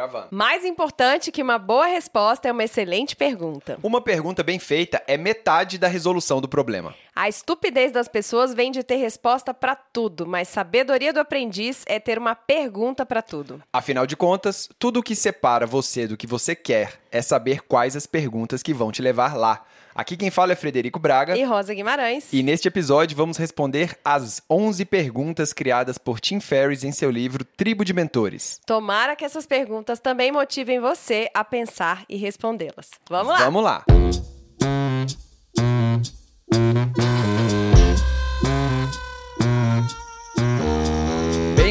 [0.00, 0.28] Gravando.
[0.30, 3.78] Mais importante que uma boa resposta é uma excelente pergunta.
[3.82, 6.94] Uma pergunta bem feita é metade da resolução do problema.
[7.20, 12.00] A estupidez das pessoas vem de ter resposta para tudo, mas sabedoria do aprendiz é
[12.00, 13.62] ter uma pergunta para tudo.
[13.70, 17.94] Afinal de contas, tudo o que separa você do que você quer é saber quais
[17.94, 19.62] as perguntas que vão te levar lá.
[19.94, 21.36] Aqui quem fala é Frederico Braga.
[21.36, 22.32] E Rosa Guimarães.
[22.32, 27.44] E neste episódio vamos responder as 11 perguntas criadas por Tim Ferriss em seu livro
[27.44, 28.62] Tribo de Mentores.
[28.64, 32.92] Tomara que essas perguntas também motivem você a pensar e respondê-las.
[33.10, 33.44] Vamos lá!
[33.44, 33.84] Vamos lá!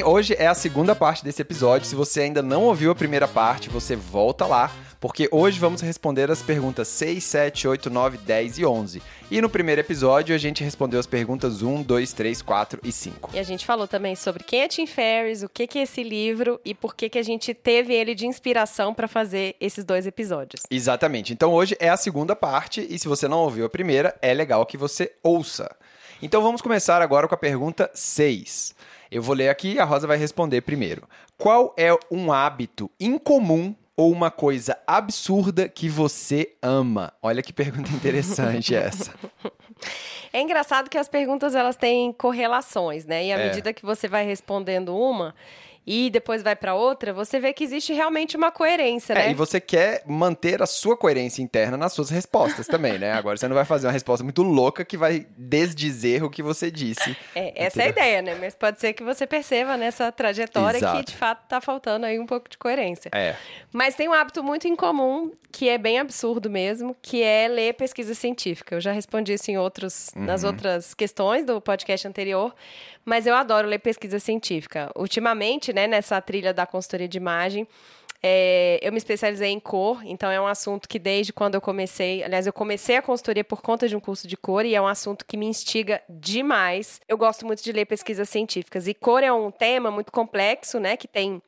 [0.09, 1.87] Hoje é a segunda parte desse episódio.
[1.87, 6.31] Se você ainda não ouviu a primeira parte, você volta lá, porque hoje vamos responder
[6.31, 9.01] as perguntas 6, 7, 8, 9, 10 e 11.
[9.29, 13.29] E no primeiro episódio a gente respondeu as perguntas 1, 2, 3, 4 e 5.
[13.35, 16.01] E a gente falou também sobre quem é Tim Ferriss, o que que é esse
[16.01, 20.07] livro e por que que a gente teve ele de inspiração para fazer esses dois
[20.07, 20.63] episódios.
[20.71, 21.33] Exatamente.
[21.33, 24.65] Então hoje é a segunda parte e se você não ouviu a primeira, é legal
[24.65, 25.69] que você ouça.
[26.19, 28.73] Então vamos começar agora com a pergunta 6.
[29.11, 31.03] Eu vou ler aqui e a Rosa vai responder primeiro.
[31.37, 37.11] Qual é um hábito incomum ou uma coisa absurda que você ama?
[37.21, 39.13] Olha que pergunta interessante essa.
[40.31, 43.25] É engraçado que as perguntas elas têm correlações, né?
[43.25, 43.47] E à É.
[43.47, 45.33] medida que você vai respondendo uma
[45.91, 49.31] e depois vai para outra, você vê que existe realmente uma coerência, É, né?
[49.31, 53.11] e você quer manter a sua coerência interna nas suas respostas também, né?
[53.13, 56.69] Agora você não vai fazer uma resposta muito louca que vai desdizer o que você
[56.69, 57.17] disse.
[57.33, 58.37] É, essa é a ideia, né?
[58.39, 60.99] Mas pode ser que você perceba nessa trajetória Exato.
[60.99, 63.09] que de fato tá faltando aí um pouco de coerência.
[63.11, 63.35] É.
[63.73, 68.13] Mas tem um hábito muito incomum, que é bem absurdo mesmo, que é ler pesquisa
[68.13, 68.75] científica.
[68.75, 70.49] Eu já respondi isso em outros, nas Uhum.
[70.49, 72.53] outras questões do podcast anterior,
[73.05, 74.91] mas eu adoro ler pesquisa científica.
[74.95, 77.67] Ultimamente, né, nessa trilha da consultoria de imagem,
[78.21, 82.21] é, eu me especializei em cor, então é um assunto que desde quando eu comecei,
[82.21, 84.87] aliás, eu comecei a consultoria por conta de um curso de cor e é um
[84.87, 86.99] assunto que me instiga demais.
[87.07, 90.97] Eu gosto muito de ler pesquisas científicas e cor é um tema muito complexo, né,
[90.97, 91.41] que tem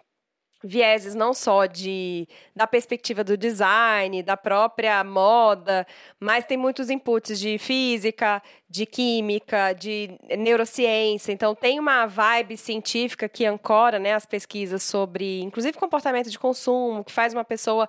[0.64, 5.86] vieses não só de da perspectiva do design, da própria moda,
[6.20, 11.32] mas tem muitos inputs de física, de química, de neurociência.
[11.32, 17.04] Então tem uma vibe científica que ancora, né, as pesquisas sobre, inclusive comportamento de consumo,
[17.04, 17.88] que faz uma pessoa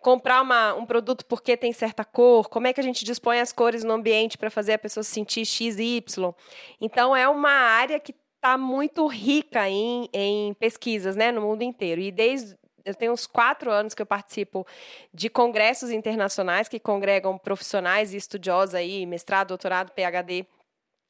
[0.00, 3.52] comprar uma- um produto porque tem certa cor, como é que a gente dispõe as
[3.52, 6.32] cores no ambiente para fazer a pessoa se sentir X e Y.
[6.80, 12.00] Então é uma área que está muito rica em, em pesquisas, né, no mundo inteiro.
[12.00, 14.66] E desde eu tenho uns quatro anos que eu participo
[15.12, 20.46] de congressos internacionais que congregam profissionais e estudiosos aí, mestrado, doutorado, PhD,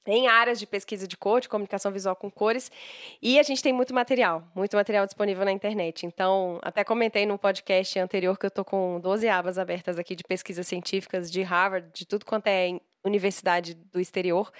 [0.04, 2.72] em áreas de pesquisa de cor, de comunicação visual com cores,
[3.20, 6.06] e a gente tem muito material, muito material disponível na internet.
[6.06, 10.24] Então, até comentei no podcast anterior que eu tô com 12 abas abertas aqui de
[10.24, 14.50] pesquisas científicas de Harvard, de tudo quanto é universidade do exterior.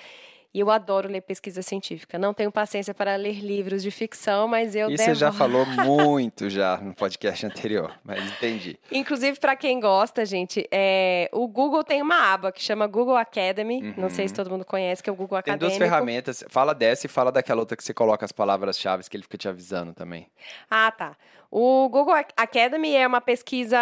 [0.53, 2.19] E eu adoro ler pesquisa científica.
[2.19, 5.67] Não tenho paciência para ler livros de ficção, mas eu Isso você já devoro.
[5.67, 8.79] falou muito já no podcast anterior, mas entendi.
[8.91, 13.95] Inclusive, para quem gosta, gente, é, o Google tem uma aba que chama Google Academy.
[13.97, 15.43] Não sei se todo mundo conhece, que é o Google Uhum.
[15.43, 16.43] Tem duas ferramentas.
[16.49, 19.49] Fala dessa e fala daquela outra que você coloca as palavras-chave que ele fica te
[19.49, 20.27] avisando também.
[20.71, 21.17] Ah, tá.
[21.51, 23.79] O Google Ac- Academy é uma pesquisa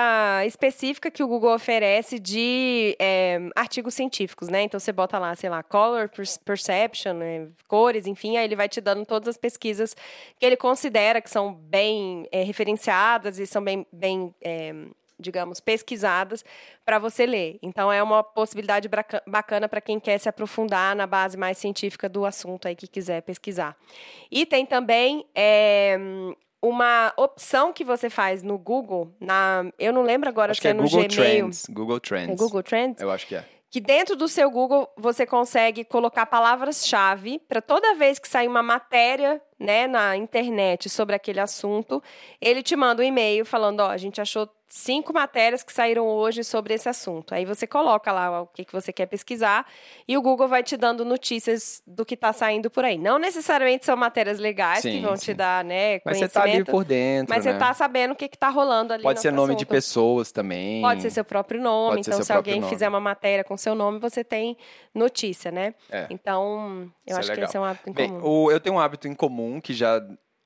[0.47, 4.62] específica que o Google oferece de é, artigos científicos, né?
[4.62, 7.49] Então você bota lá, sei lá, color per- perception, né?
[7.66, 9.97] cores, enfim, aí ele vai te dando todas as pesquisas
[10.38, 14.72] que ele considera que são bem é, referenciadas e são bem, bem é,
[15.19, 16.44] digamos, pesquisadas
[16.84, 17.59] para você ler.
[17.60, 18.88] Então é uma possibilidade
[19.26, 23.22] bacana para quem quer se aprofundar na base mais científica do assunto aí que quiser
[23.22, 23.76] pesquisar.
[24.31, 25.99] E tem também é,
[26.69, 30.71] uma opção que você faz no Google, na, eu não lembro agora Acho se é,
[30.71, 31.09] é no Google Gmail.
[31.10, 31.66] Trends.
[31.71, 32.31] Google Trends.
[32.31, 33.00] É Google Trends?
[33.00, 33.44] Eu acho que é.
[33.71, 38.62] Que dentro do seu Google você consegue colocar palavras-chave para toda vez que sair uma
[38.62, 42.03] matéria, né, na internet sobre aquele assunto,
[42.41, 46.43] ele te manda um e-mail falando, ó, a gente achou cinco matérias que saíram hoje
[46.43, 47.35] sobre esse assunto.
[47.35, 49.64] Aí você coloca lá o que, que você quer pesquisar
[50.08, 52.99] e o Google vai te dando notícias do que está saindo por aí.
[52.99, 55.26] Não necessariamente são matérias legais que Sim, vão sim.
[55.26, 56.32] te dar, né, Mas você conhecimento.
[56.32, 57.52] tá ali por dentro, mas né?
[57.52, 59.69] você tá sabendo o que está rolando ali Pode no ser nome de assunto.
[59.69, 60.82] pessoas também.
[60.82, 61.96] Pode ser seu próprio nome.
[61.96, 62.73] Pode então, se alguém nome.
[62.73, 64.56] fizer uma matéria com seu nome, você tem
[64.94, 65.75] notícia, né?
[65.90, 66.06] É.
[66.11, 67.49] Então, eu Isso é acho que legal.
[67.49, 68.26] esse é um hábito Bem, incomum.
[68.29, 70.00] o- eu tenho um hábito em comum que já,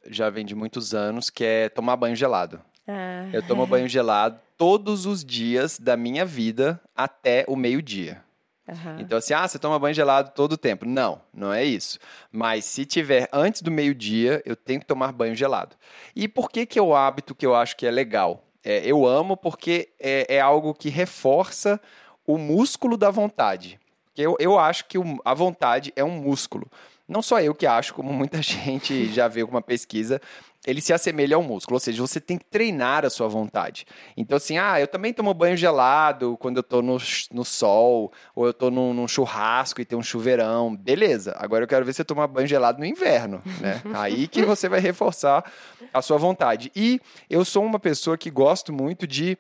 [0.07, 2.61] já vem de muitos anos, que é tomar banho gelado.
[2.87, 8.23] Ah, Eu tomo banho gelado todos os dias da minha vida até o meio-dia.
[8.69, 9.01] Uhum.
[9.01, 10.87] Então, assim, ah, você toma banho gelado todo o tempo.
[10.87, 11.99] Não, não é isso.
[12.31, 15.75] Mas se tiver antes do meio-dia, eu tenho que tomar banho gelado.
[16.15, 18.45] E por que, que é o hábito que eu acho que é legal?
[18.63, 21.81] É, eu amo porque é, é, algo que reforça
[22.27, 23.81] o músculo da vontade.
[24.17, 26.71] Eu, eu acho que o, a vontade é um músculo.
[27.09, 30.21] Não só eu que acho, como muita gente já viu com uma pesquisa,
[30.67, 33.87] ele se assemelha ao músculo, ou seja, você tem que treinar a sua vontade.
[34.17, 36.99] Então, assim, ah, eu também tomo banho gelado quando eu tô no,
[37.33, 40.77] no sol, ou eu tô num, num churrasco e tem um chuveirão.
[40.77, 43.81] Beleza, agora eu quero ver você tomar banho gelado no inverno, né?
[43.95, 45.51] Aí que você vai reforçar
[45.95, 46.71] a sua vontade.
[46.77, 49.39] E eu sou uma pessoa que gosto muito de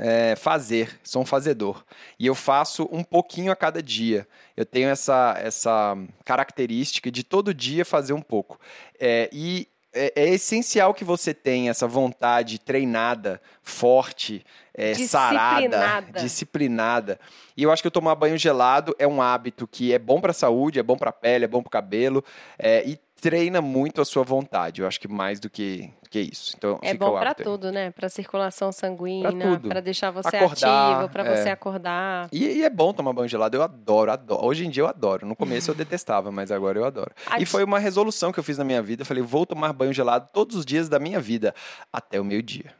[0.00, 1.84] é, fazer, sou um fazedor.
[2.18, 4.26] E eu faço um pouquinho a cada dia.
[4.56, 8.58] Eu tenho essa, essa característica de todo dia fazer um pouco.
[8.98, 15.78] É, e é, é, essencial que você tenha essa vontade treinada, forte, é, disciplinada.
[15.78, 17.20] sarada, disciplinada.
[17.56, 20.30] E eu acho que eu tomar banho gelado é um hábito que é bom para
[20.30, 22.24] a saúde, é bom para a pele, é bom para o cabelo.
[22.58, 24.80] É, e treina muito a sua vontade.
[24.80, 26.54] Eu acho que mais do que, que isso.
[26.56, 27.90] Então, é bom para tudo, né?
[27.90, 31.36] Para circulação sanguínea, para deixar você acordar, ativo, para é.
[31.36, 32.28] você acordar.
[32.32, 33.56] E, e, é bom tomar banho gelado.
[33.56, 34.44] Eu adoro, adoro.
[34.44, 35.26] Hoje em dia eu adoro.
[35.26, 37.12] No começo eu detestava, mas agora eu adoro.
[37.38, 39.02] E foi uma resolução que eu fiz na minha vida.
[39.02, 41.54] Eu falei, vou tomar banho gelado todos os dias da minha vida
[41.92, 42.74] até o meio-dia.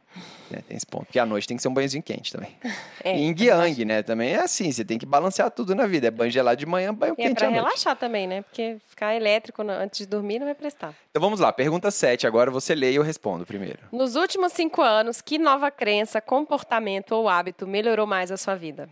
[0.51, 1.05] Né, tem esse ponto.
[1.05, 2.55] Porque à noite tem que ser um banhozinho quente também.
[3.03, 4.03] É, e em Yang, né?
[4.03, 6.05] Também é assim, você tem que balancear tudo na vida.
[6.05, 8.43] É banho gelado de manhã, banho e é quente é pra relaxar também, né?
[8.43, 10.93] Porque ficar elétrico antes de dormir não vai prestar.
[11.09, 12.27] Então vamos lá, pergunta 7.
[12.27, 13.79] Agora você lê e eu respondo primeiro.
[13.91, 18.87] Nos últimos cinco anos, que nova crença, comportamento ou hábito melhorou mais a sua vida?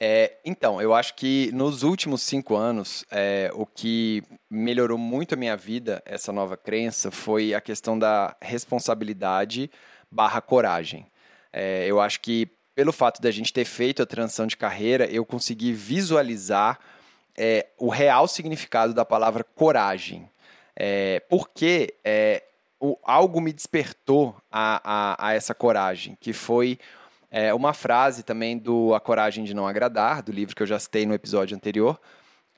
[0.00, 5.36] É, então, eu acho que nos últimos cinco anos, é, o que melhorou muito a
[5.36, 9.70] minha vida, essa nova crença, foi a questão da responsabilidade
[10.10, 11.06] barra coragem.
[11.52, 15.24] É, eu acho que pelo fato da gente ter feito a transição de carreira, eu
[15.24, 16.78] consegui visualizar
[17.36, 20.28] é, o real significado da palavra coragem.
[20.76, 22.42] É, porque é,
[22.80, 26.78] o, algo me despertou a, a, a, essa coragem, que foi
[27.30, 30.78] é, uma frase também do A Coragem de Não Agradar, do livro que eu já
[30.78, 32.00] citei no episódio anterior,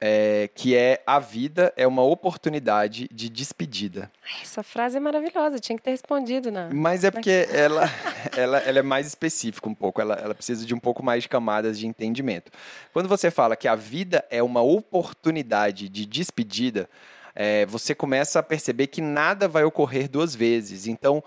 [0.00, 4.10] é, que é a vida é uma oportunidade de despedida.
[4.42, 6.68] Essa frase é maravilhosa, tinha que ter respondido, né?
[6.72, 7.84] Mas é porque ela,
[8.36, 11.28] ela, ela é mais específica um pouco, ela, ela precisa de um pouco mais de
[11.28, 12.52] camadas de entendimento.
[12.92, 16.88] Quando você fala que a vida é uma oportunidade de despedida,
[17.34, 20.86] é, você começa a perceber que nada vai ocorrer duas vezes.
[20.86, 21.22] Então,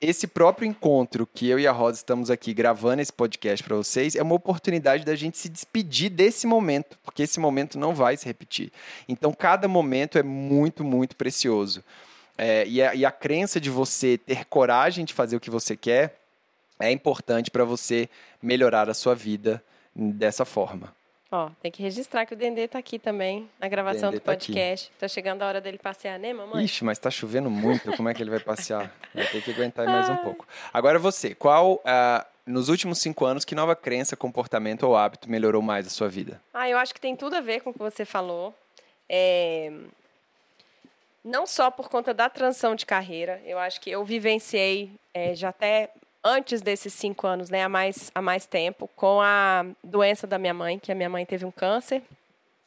[0.00, 4.16] esse próprio encontro que eu e a Rosa estamos aqui gravando esse podcast para vocês
[4.16, 8.24] é uma oportunidade da gente se despedir desse momento, porque esse momento não vai se
[8.24, 8.72] repetir.
[9.06, 11.84] Então, cada momento é muito, muito precioso.
[12.38, 15.76] É, e, a, e a crença de você ter coragem de fazer o que você
[15.76, 16.18] quer
[16.78, 18.08] é importante para você
[18.42, 19.62] melhorar a sua vida
[19.94, 20.94] dessa forma.
[21.32, 24.90] Ó, tem que registrar que o Dendê tá aqui também, na gravação do tá podcast.
[24.90, 26.64] Tá, tá, chegando a hora dele passear, né, mamãe?
[26.64, 28.92] Ixi, mas tá chovendo muito, como é que ele vai passear?
[29.14, 30.44] Vai ter que aguentar mais um pouco.
[30.72, 35.62] Agora você, qual, uh, nos últimos cinco anos, que nova crença, comportamento ou hábito melhorou
[35.62, 36.40] mais a sua vida?
[36.52, 38.52] Ah, eu acho que tem tudo a ver com o que você falou.
[39.08, 39.72] É...
[41.24, 45.50] Não só por conta da transição de carreira, eu acho que eu vivenciei é, já
[45.50, 45.90] até
[46.22, 50.54] antes desses cinco anos, né, há mais, há mais tempo, com a doença da minha
[50.54, 52.02] mãe, que a minha mãe teve um câncer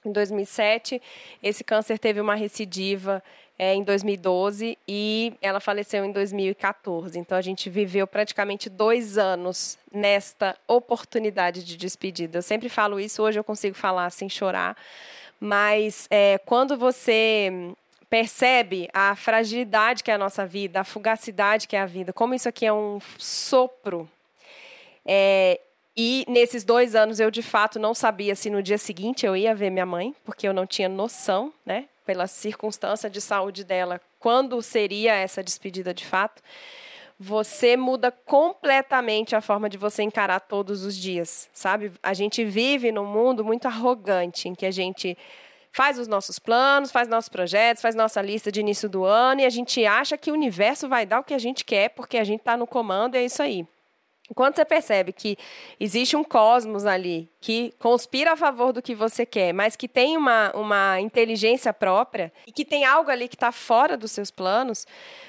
[0.06, 1.02] em 2007.
[1.42, 3.24] Esse câncer teve uma recidiva
[3.58, 7.18] é, em 2012 e ela faleceu em 2014.
[7.18, 12.40] Então a gente viveu praticamente dois anos nesta oportunidade de despedida.
[12.40, 14.76] Eu sempre falo isso, hoje eu consigo falar sem chorar.
[15.40, 17.74] Mas é, quando você
[18.14, 22.36] percebe a fragilidade que é a nossa vida, a fugacidade que é a vida, como
[22.36, 24.08] isso aqui é um sopro.
[25.04, 25.60] É,
[25.98, 29.56] e nesses dois anos eu de fato não sabia se no dia seguinte eu ia
[29.56, 34.62] ver minha mãe, porque eu não tinha noção, né, pela circunstância de saúde dela, quando
[34.62, 36.40] seria essa despedida de fato.
[37.20, 41.92] Você muda completamente a forma de você encarar todos os dias, sabe?
[42.04, 45.18] A gente vive num mundo muito arrogante, em que a gente
[45.74, 49.46] faz os nossos planos, faz nossos projetos, faz nossa lista de início do ano e
[49.46, 52.24] a gente acha que o universo vai dar o que a gente quer porque a
[52.24, 53.68] gente está no comando e é isso aí.
[54.36, 55.38] Quando você percebe que
[55.80, 60.16] existe um cosmos ali que conspira a favor do que você quer, mas que tem
[60.16, 64.88] uma, uma inteligência própria e que tem algo ali que está fora dos seus planos,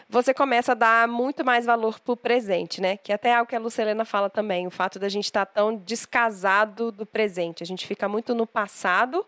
[0.08, 2.96] você começa a dar muito mais valor para o presente, né?
[2.98, 5.52] Que até é algo que a Lucelena fala também, o fato da gente estar tá
[5.54, 7.62] tão descasado do presente.
[7.62, 9.26] A gente fica muito no passado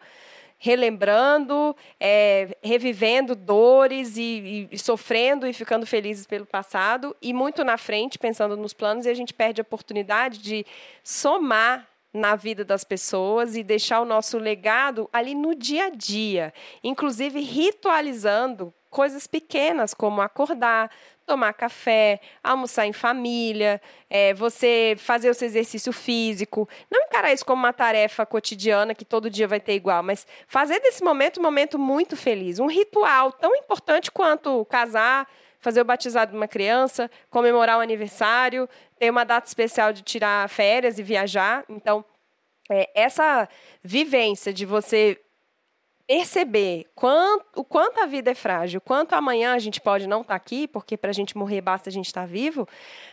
[0.58, 7.76] relembrando, é, revivendo dores e, e, sofrendo e ficando felizes pelo passado, e muito na
[7.76, 10.64] frente, pensando nos planos, e a gente perde a oportunidade de
[11.02, 16.52] somar na vida das pessoas e deixar o nosso legado ali no dia a dia,
[16.82, 20.90] inclusive ritualizando coisas pequenas como acordar,
[21.26, 26.66] tomar café, almoçar em família, é, você fazer o seu exercício físico.
[26.90, 30.80] Não encarar isso como uma tarefa cotidiana que todo dia vai ter igual, mas fazer
[30.80, 32.58] desse momento um momento muito feliz.
[32.58, 35.28] Um ritual tão importante quanto casar,
[35.60, 38.66] fazer o batizado de uma criança, comemorar o aniversário,
[38.98, 41.66] ter uma data especial de tirar férias e viajar.
[41.68, 42.02] Então,
[42.70, 43.46] é, essa
[43.84, 45.20] vivência de você
[46.06, 50.34] perceber quanto, o quanto a vida é frágil, quanto amanhã a gente pode não estar
[50.34, 52.68] tá aqui, porque para a gente morrer basta a gente estar tá vivo,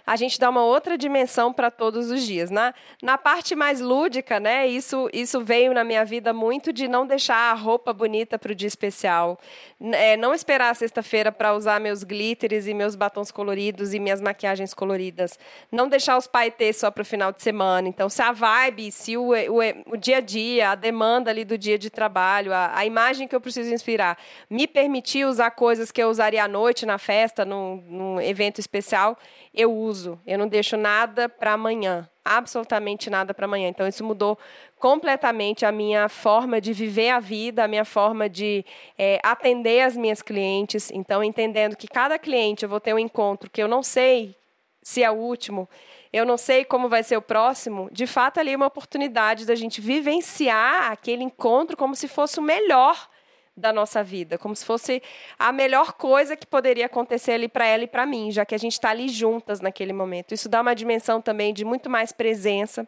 [0.05, 2.51] a gente dá uma outra dimensão para todos os dias.
[2.51, 2.71] Na,
[3.01, 7.51] na parte mais lúdica, né, isso, isso veio na minha vida muito de não deixar
[7.51, 9.39] a roupa bonita para o dia especial,
[9.81, 14.21] é, não esperar a sexta-feira para usar meus glitters e meus batons coloridos e minhas
[14.21, 15.39] maquiagens coloridas,
[15.71, 17.88] não deixar os paetês só para o final de semana.
[17.88, 21.57] Então, se a vibe, se o, o, o dia a dia, a demanda ali do
[21.57, 24.17] dia de trabalho, a, a a imagem que eu preciso inspirar,
[24.49, 29.17] me permitir usar coisas que eu usaria à noite, na festa, num, num evento especial,
[29.53, 30.19] eu uso.
[30.27, 33.69] Eu não deixo nada para amanhã, absolutamente nada para amanhã.
[33.69, 34.37] Então, isso mudou
[34.77, 38.65] completamente a minha forma de viver a vida, a minha forma de
[38.97, 40.91] é, atender as minhas clientes.
[40.91, 44.35] Então, entendendo que cada cliente eu vou ter um encontro que eu não sei
[44.81, 45.69] se é o último,
[46.13, 49.55] eu não sei como vai ser o próximo, de fato ali é uma oportunidade da
[49.55, 53.10] gente vivenciar aquele encontro como se fosse o melhor
[53.58, 55.01] da nossa vida, como se fosse
[55.38, 58.58] a melhor coisa que poderia acontecer ali para ela e para mim, já que a
[58.60, 60.34] gente está ali juntas naquele momento.
[60.34, 62.88] Isso dá uma dimensão também de muito mais presença.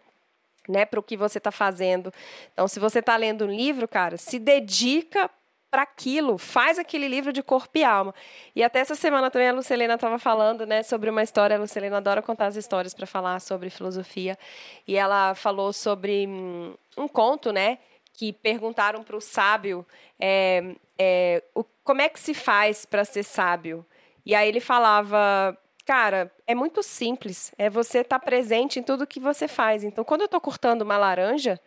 [0.68, 2.12] Né, para o que você está fazendo.
[2.52, 5.30] Então, se você está lendo um livro, cara, se dedica
[5.76, 8.16] para aquilo, faz aquele livro de corpo e alma.
[8.56, 11.58] E até essa semana também a Lucelena estava falando, né, sobre uma história.
[11.58, 14.40] A Lucelena adora contar as histórias para falar sobre filosofia.
[14.88, 17.78] E ela falou sobre hum, um conto, né,
[18.14, 19.86] que perguntaram para o sábio
[20.18, 20.64] é,
[20.98, 23.86] é, o, como é que se faz para ser sábio.
[24.26, 27.54] E aí ele falava, cara, é muito simples.
[27.58, 29.84] É você estar tá presente em tudo que você faz.
[29.84, 31.60] Então, quando eu estou cortando uma laranja,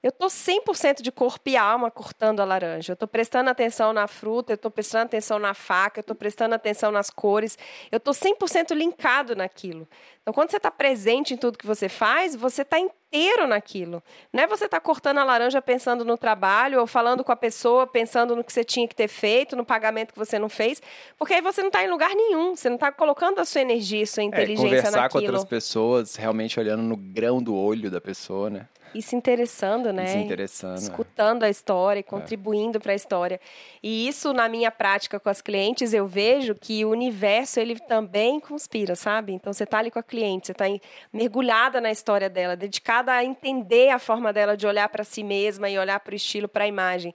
[0.00, 2.92] eu estou 100% de corpo e alma cortando a laranja.
[2.92, 6.54] Eu estou prestando atenção na fruta, eu estou prestando atenção na faca, eu estou prestando
[6.54, 7.58] atenção nas cores.
[7.90, 9.88] Eu estou 100% linkado naquilo.
[10.28, 14.02] Então, quando você está presente em tudo que você faz, você está inteiro naquilo.
[14.30, 17.36] Não é você estar tá cortando a laranja pensando no trabalho ou falando com a
[17.36, 20.82] pessoa pensando no que você tinha que ter feito, no pagamento que você não fez,
[21.16, 22.54] porque aí você não está em lugar nenhum.
[22.54, 25.22] Você não está colocando a sua energia, a sua inteligência é, conversar naquilo.
[25.22, 28.68] com outras pessoas, realmente olhando no grão do olho da pessoa, né?
[28.94, 30.04] E se interessando, né?
[30.04, 30.78] E se interessando.
[30.78, 30.80] É.
[30.80, 31.46] Escutando é.
[31.46, 32.80] a história, contribuindo é.
[32.80, 33.40] para a história.
[33.82, 38.40] E isso, na minha prática com as clientes, eu vejo que o universo, ele também
[38.40, 39.32] conspira, sabe?
[39.32, 40.64] Então, você está ali com a cliente, você está
[41.12, 45.68] mergulhada na história dela, dedicada a entender a forma dela de olhar para si mesma
[45.68, 47.14] e olhar para o estilo, para a imagem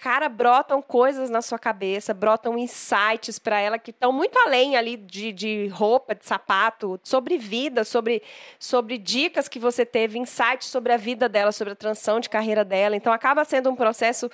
[0.00, 4.96] cara, brotam coisas na sua cabeça, brotam insights para ela que estão muito além ali
[4.96, 8.22] de, de roupa, de sapato, sobre vida, sobre,
[8.58, 12.64] sobre dicas que você teve, insights sobre a vida dela, sobre a transição de carreira
[12.64, 12.96] dela.
[12.96, 14.30] Então, acaba sendo um processo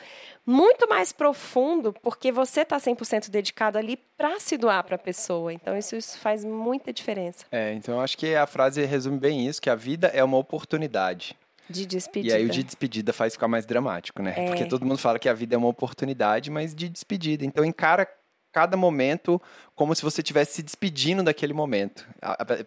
[0.46, 5.52] muito mais profundo, porque você está 100% dedicado ali para se doar para a pessoa.
[5.52, 7.44] Então, isso, isso faz muita diferença.
[7.50, 10.38] É, então eu acho que a frase resume bem isso, que a vida é uma
[10.38, 11.36] oportunidade.
[11.68, 12.34] De despedida.
[12.34, 14.34] E aí o de despedida faz ficar mais dramático, né?
[14.36, 14.46] É.
[14.46, 17.44] Porque todo mundo fala que a vida é uma oportunidade, mas de despedida.
[17.44, 18.06] Então encara
[18.52, 19.40] cada momento
[19.74, 22.08] como se você estivesse se despedindo daquele momento.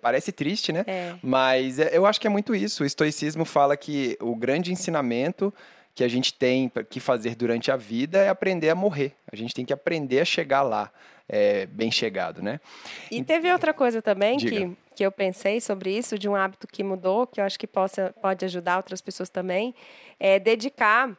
[0.01, 0.83] Parece triste, né?
[0.85, 1.15] É.
[1.23, 2.83] Mas é, eu acho que é muito isso.
[2.83, 5.51] O estoicismo fala que o grande ensinamento
[5.99, 9.11] que a gente tem que fazer durante a vida é aprender a morrer.
[9.29, 10.89] A gente tem que aprender a chegar lá,
[11.27, 12.61] é, bem chegado, né?
[13.11, 16.83] E teve outra coisa também que que eu pensei sobre isso, de um hábito que
[16.83, 19.73] mudou, que eu acho que possa, pode ajudar outras pessoas também,
[20.19, 21.17] é dedicar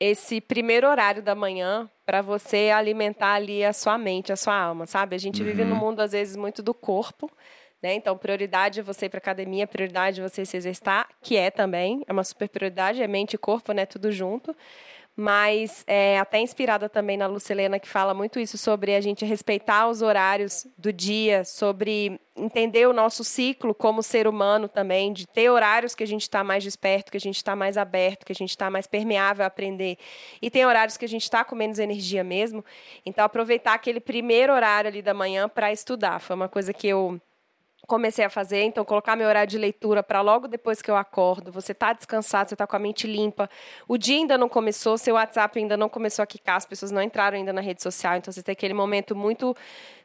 [0.00, 4.84] esse primeiro horário da manhã para você alimentar ali a sua mente, a sua alma,
[4.84, 5.14] sabe?
[5.14, 5.46] A gente uhum.
[5.46, 7.30] vive no mundo, às vezes, muito do corpo,
[7.82, 7.94] né?
[7.94, 12.02] Então, prioridade é você ir para academia, prioridade é você se exercitar, que é também,
[12.06, 13.86] é uma super prioridade, é mente e corpo, né?
[13.86, 14.54] Tudo junto
[15.20, 19.86] mas é, até inspirada também na Lucilena, que fala muito isso sobre a gente respeitar
[19.86, 25.50] os horários do dia, sobre entender o nosso ciclo como ser humano também, de ter
[25.50, 28.34] horários que a gente está mais desperto, que a gente está mais aberto, que a
[28.34, 29.98] gente está mais permeável a aprender.
[30.40, 32.64] E tem horários que a gente está com menos energia mesmo.
[33.04, 36.18] Então, aproveitar aquele primeiro horário ali da manhã para estudar.
[36.18, 37.20] Foi uma coisa que eu
[37.90, 41.50] comecei a fazer, então colocar meu horário de leitura para logo depois que eu acordo,
[41.50, 43.50] você está descansado, você está com a mente limpa,
[43.88, 47.02] o dia ainda não começou, seu WhatsApp ainda não começou a quicar, as pessoas não
[47.02, 49.56] entraram ainda na rede social, então você tem aquele momento muito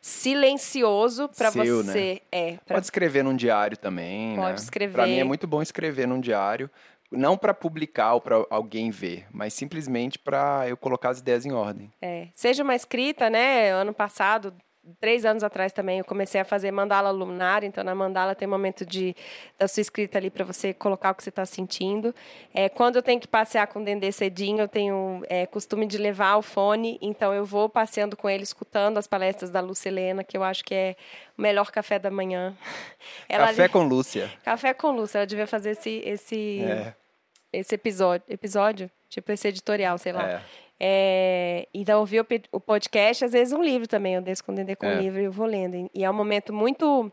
[0.02, 1.64] silencioso para né?
[1.64, 2.14] você.
[2.14, 2.20] Né?
[2.32, 2.78] É, pra...
[2.78, 4.36] Pode escrever num diário também.
[4.36, 4.56] Pode né?
[4.56, 4.94] escrever.
[4.94, 6.68] Para mim é muito bom escrever num diário
[7.12, 11.52] não para publicar ou para alguém ver, mas simplesmente para eu colocar as ideias em
[11.52, 11.92] ordem.
[12.02, 12.28] É.
[12.34, 13.70] Seja uma escrita, né?
[13.70, 14.54] Ano passado,
[15.00, 18.52] três anos atrás também eu comecei a fazer mandala lunar, então na mandala tem um
[18.52, 19.16] momento de,
[19.58, 22.14] da sua escrita ali para você colocar o que você está sentindo.
[22.54, 25.98] É, quando eu tenho que passear com o Dendê cedinho, eu tenho é, costume de
[25.98, 30.38] levar o fone, então eu vou passeando com ele, escutando as palestras da Lucilena, que
[30.38, 30.96] eu acho que é
[31.38, 32.56] o melhor café da manhã.
[33.28, 34.32] Ela café com Lúcia.
[34.44, 36.94] Café com Lúcia, ela devia fazer esse, esse, é.
[37.52, 40.30] esse episódio, episódio, tipo esse editorial, sei lá.
[40.30, 40.42] É.
[40.80, 44.78] É, então, ouvir o, o, podcast, às vezes um livro também, eu desço com o
[44.78, 44.96] com é.
[45.02, 45.90] livro e eu vou lendo.
[45.94, 47.12] E é um momento muito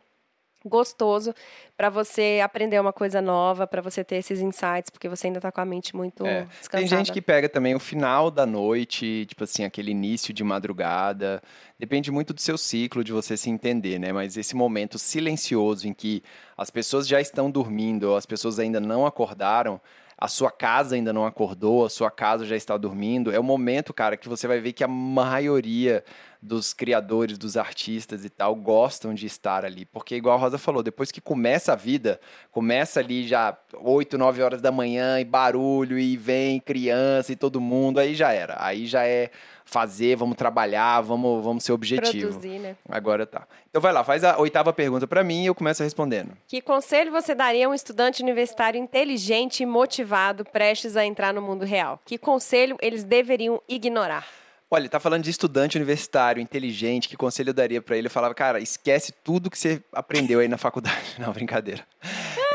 [0.65, 1.35] gostoso
[1.77, 5.51] para você aprender uma coisa nova, para você ter esses insights, porque você ainda está
[5.51, 6.43] com a mente muito é.
[6.43, 6.79] descansada.
[6.79, 11.43] Tem gente que pega também o final da noite, tipo assim, aquele início de madrugada.
[11.79, 14.13] Depende muito do seu ciclo, de você se entender, né?
[14.13, 16.23] Mas esse momento silencioso em que
[16.57, 19.81] as pessoas já estão dormindo, ou as pessoas ainda não acordaram,
[20.23, 23.33] a sua casa ainda não acordou, a sua casa já está dormindo.
[23.33, 26.05] É o momento, cara, que você vai ver que a maioria
[26.41, 29.85] dos criadores, dos artistas e tal, gostam de estar ali.
[29.85, 32.21] Porque, igual a Rosa falou, depois que começa a vida,
[32.53, 37.61] começa ali já 8, 9 horas da manhã e barulho, e vem criança e todo
[37.61, 38.55] mundo, aí já era.
[38.65, 39.29] Aí já é
[39.73, 42.29] fazer, vamos trabalhar, vamos, vamos ser objetivo.
[42.29, 42.77] Produzir, né?
[42.89, 43.47] Agora tá.
[43.71, 46.33] Então vai lá, faz a oitava pergunta para mim e eu começo respondendo.
[46.47, 51.41] Que conselho você daria a um estudante universitário inteligente e motivado prestes a entrar no
[51.41, 51.99] mundo real?
[52.05, 54.27] Que conselho eles deveriam ignorar?
[54.71, 58.07] Olha, tá falando de estudante universitário, inteligente, que conselho eu daria para ele?
[58.07, 61.17] Eu falava, cara, esquece tudo que você aprendeu aí na faculdade.
[61.21, 61.87] Não, brincadeira.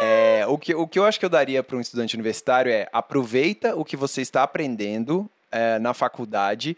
[0.02, 2.88] É, o, que, o que eu acho que eu daria para um estudante universitário é
[2.92, 6.76] aproveita o que você está aprendendo é, na faculdade,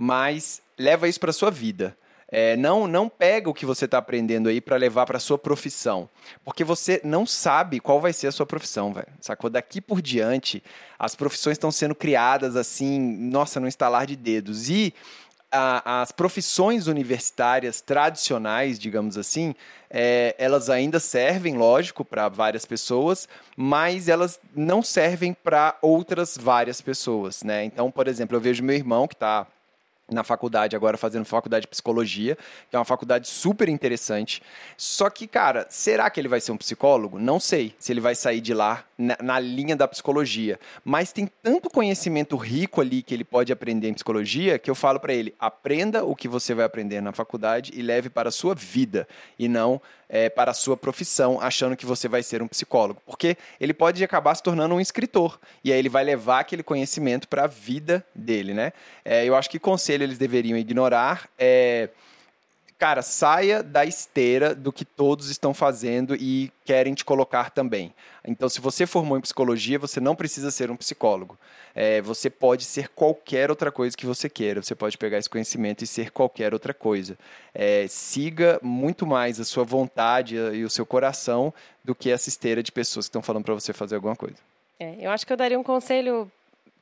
[0.00, 1.98] mas leva isso para sua vida.
[2.30, 6.08] É, não, não pega o que você está aprendendo aí para levar para sua profissão,
[6.44, 9.08] porque você não sabe qual vai ser a sua profissão, velho.
[9.18, 9.48] Sacou?
[9.48, 10.62] Daqui por diante,
[10.98, 14.68] as profissões estão sendo criadas assim, nossa, no estalar de dedos.
[14.68, 14.94] E
[15.50, 19.54] a, as profissões universitárias tradicionais, digamos assim,
[19.88, 23.26] é, elas ainda servem, lógico, para várias pessoas,
[23.56, 27.64] mas elas não servem para outras várias pessoas, né?
[27.64, 29.46] Então, por exemplo, eu vejo meu irmão que está
[30.10, 32.36] na faculdade, agora fazendo faculdade de psicologia,
[32.70, 34.42] que é uma faculdade super interessante.
[34.76, 37.18] Só que, cara, será que ele vai ser um psicólogo?
[37.18, 40.58] Não sei se ele vai sair de lá na, na, linha da psicologia.
[40.84, 44.98] Mas tem tanto conhecimento rico ali que ele pode aprender em psicologia que eu falo
[44.98, 48.54] para ele: aprenda o que você vai aprender na faculdade e leve para a sua
[48.54, 49.06] vida
[49.38, 53.02] e não é, para a sua profissão, achando que você vai ser um psicólogo.
[53.04, 55.38] Porque ele pode acabar se tornando um escritor.
[55.62, 58.72] E aí ele vai levar aquele conhecimento para a vida dele, né?
[59.04, 61.90] É, eu acho que conselho eles deveriam ignorar é
[62.78, 67.92] cara, saia da esteira do que todos estão fazendo e querem te colocar também.
[68.24, 71.36] Então, se você formou em psicologia, você não precisa ser um psicólogo.
[71.74, 74.62] É, você pode ser qualquer outra coisa que você queira.
[74.62, 77.18] Você pode pegar esse conhecimento e ser qualquer outra coisa.
[77.52, 81.52] É, siga muito mais a sua vontade e o seu coração
[81.84, 84.36] do que essa esteira de pessoas que estão falando para você fazer alguma coisa.
[84.78, 86.30] É, eu acho que eu daria um conselho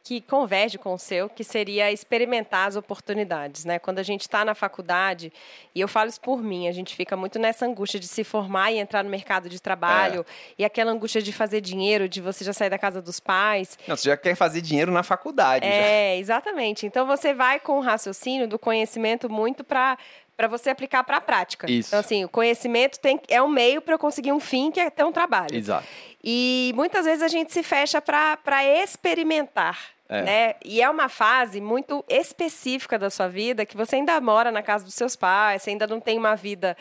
[0.07, 3.77] que converge com o seu, que seria experimentar as oportunidades, né?
[3.77, 5.33] Quando a gente está na faculdade,
[5.75, 8.71] e eu falo isso por mim, a gente fica muito nessa angústia de se formar
[8.71, 10.53] e entrar no mercado de trabalho, é.
[10.61, 13.77] e aquela angústia de fazer dinheiro, de você já sair da casa dos pais.
[13.89, 15.67] Não, você já quer fazer dinheiro na faculdade.
[15.67, 16.21] É, já.
[16.21, 16.87] exatamente.
[16.87, 19.99] Então você vai com o raciocínio do conhecimento muito para
[20.37, 21.69] para você aplicar para a prática.
[21.71, 21.89] Isso.
[21.89, 24.91] Então, assim, o conhecimento tem, é um meio para eu conseguir um fim, que é
[24.91, 25.57] ter um trabalho.
[25.57, 25.87] Exato.
[26.23, 29.96] E muitas vezes a gente se fecha para experimentar.
[30.09, 30.23] É.
[30.23, 30.55] Né?
[30.65, 34.85] E é uma fase muito específica da sua vida que você ainda mora na casa
[34.85, 36.77] dos seus pais, você ainda não tem uma vida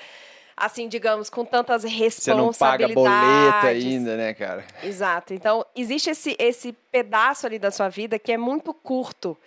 [0.56, 2.58] assim, digamos, com tantas responsabilidades.
[2.58, 4.64] Você não paga boleta ainda, né, cara?
[4.82, 5.34] Exato.
[5.34, 9.38] Então, existe esse, esse pedaço ali da sua vida que é muito curto,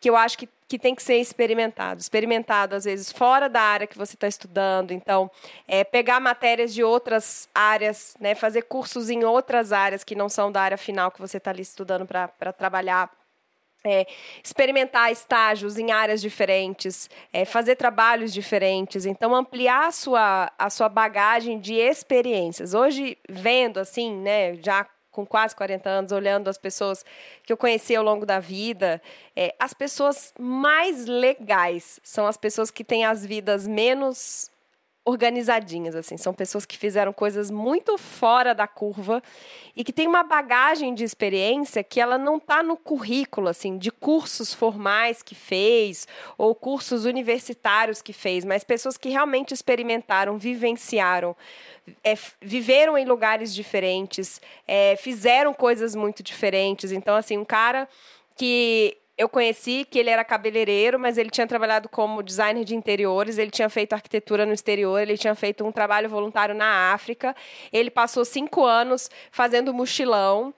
[0.00, 2.00] que eu acho que, que tem que ser experimentado.
[2.00, 4.92] Experimentado, às vezes, fora da área que você está estudando.
[4.92, 5.28] Então,
[5.66, 10.52] é, pegar matérias de outras áreas, né, fazer cursos em outras áreas que não são
[10.52, 13.10] da área final que você está ali estudando para trabalhar
[13.84, 14.06] é,
[14.42, 20.88] experimentar estágios em áreas diferentes, é, fazer trabalhos diferentes, então ampliar a sua, a sua
[20.88, 22.74] bagagem de experiências.
[22.74, 27.04] Hoje, vendo assim, né, já com quase 40 anos, olhando as pessoas
[27.44, 29.00] que eu conheci ao longo da vida,
[29.36, 34.50] é, as pessoas mais legais são as pessoas que têm as vidas menos
[35.04, 36.16] organizadinhas, assim.
[36.16, 39.22] São pessoas que fizeram coisas muito fora da curva
[39.74, 43.90] e que têm uma bagagem de experiência que ela não está no currículo, assim, de
[43.90, 46.06] cursos formais que fez
[46.38, 51.36] ou cursos universitários que fez, mas pessoas que realmente experimentaram, vivenciaram,
[52.04, 56.92] é, viveram em lugares diferentes, é, fizeram coisas muito diferentes.
[56.92, 57.88] Então, assim, um cara
[58.36, 63.38] que eu conheci que ele era cabeleireiro, mas ele tinha trabalhado como designer de interiores,
[63.38, 67.34] ele tinha feito arquitetura no exterior, ele tinha feito um trabalho voluntário na África,
[67.72, 70.54] ele passou cinco anos fazendo mochilão.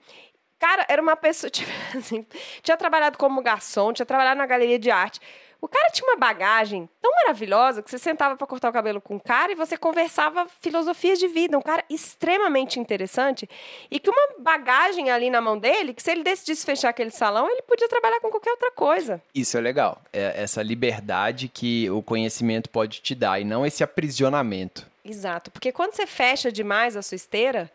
[0.57, 2.25] Cara, era uma pessoa, tipo, assim,
[2.63, 5.19] tinha trabalhado como garçom, tinha trabalhado na galeria de arte.
[5.65, 9.15] O cara tinha uma bagagem tão maravilhosa que você sentava para cortar o cabelo com
[9.15, 11.57] o cara e você conversava filosofias de vida.
[11.57, 13.49] Um cara extremamente interessante
[13.89, 17.49] e que uma bagagem ali na mão dele, que se ele decidisse fechar aquele salão,
[17.49, 19.19] ele podia trabalhar com qualquer outra coisa.
[19.33, 19.99] Isso é legal.
[20.13, 24.85] É essa liberdade que o conhecimento pode te dar e não esse aprisionamento.
[25.03, 25.49] Exato.
[25.49, 27.71] Porque quando você fecha demais a sua esteira,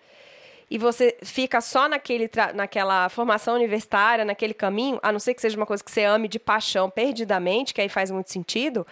[0.71, 5.57] e você fica só naquele naquela formação universitária, naquele caminho, a não ser que seja
[5.57, 8.87] uma coisa que você ame de paixão perdidamente, que aí faz muito sentido.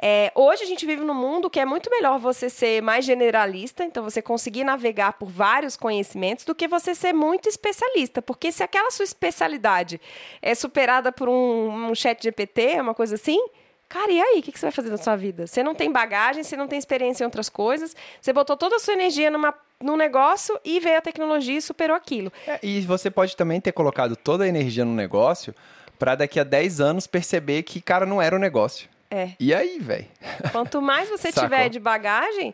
[0.00, 3.82] É, hoje a gente vive num mundo que é muito melhor você ser mais generalista,
[3.82, 8.22] então você conseguir navegar por vários conhecimentos, do que você ser muito especialista.
[8.22, 10.00] Porque se aquela sua especialidade
[10.40, 13.44] é superada por um, um chat GPT, uma coisa assim,
[13.88, 14.40] Cara, e aí?
[14.40, 15.46] O que você vai fazer na sua vida?
[15.46, 18.78] Você não tem bagagem, você não tem experiência em outras coisas, você botou toda a
[18.78, 22.32] sua energia numa, num negócio e veio a tecnologia e superou aquilo.
[22.46, 25.54] É, e você pode também ter colocado toda a energia no negócio
[25.98, 28.88] para daqui a 10 anos perceber que, cara, não era o um negócio.
[29.10, 29.30] É.
[29.38, 30.06] E aí, velho?
[30.50, 32.52] Quanto mais você tiver de bagagem.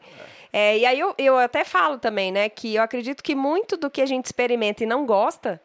[0.52, 3.88] É, e aí eu, eu até falo também, né, que eu acredito que muito do
[3.88, 5.60] que a gente experimenta e não gosta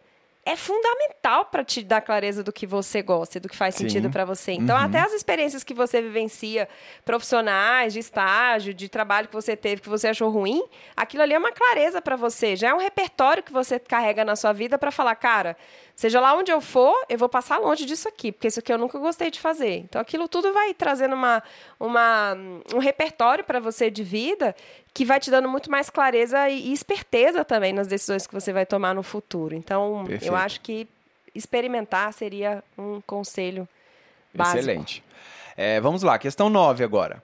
[0.46, 4.12] é fundamental para te dar clareza do que você gosta e do que faz sentido
[4.12, 4.52] para você.
[4.52, 4.84] Então, uhum.
[4.84, 6.70] até as experiências que você vivencia,
[7.04, 10.64] profissionais, de estágio, de trabalho que você teve, que você achou ruim,
[10.96, 12.56] aquilo ali é uma clareza para você.
[12.56, 15.58] Já é um repertório que você carrega na sua vida para falar, cara,
[15.96, 18.78] Seja lá onde eu for, eu vou passar longe disso aqui, porque isso aqui eu
[18.78, 19.78] nunca gostei de fazer.
[19.78, 21.42] Então, aquilo tudo vai trazendo uma,
[21.80, 22.36] uma,
[22.74, 24.54] um repertório para você de vida
[24.96, 28.66] que vai te dando muito mais clareza e, esperteza também nas decisões que você vai
[28.66, 29.54] tomar no futuro.
[29.54, 30.32] Então, Perfeito.
[30.32, 30.88] eu acho que
[31.36, 33.68] experimentar seria um conselho
[34.34, 34.60] básico.
[34.60, 35.04] Excelente.
[35.58, 37.22] É, vamos lá, questão 9 agora.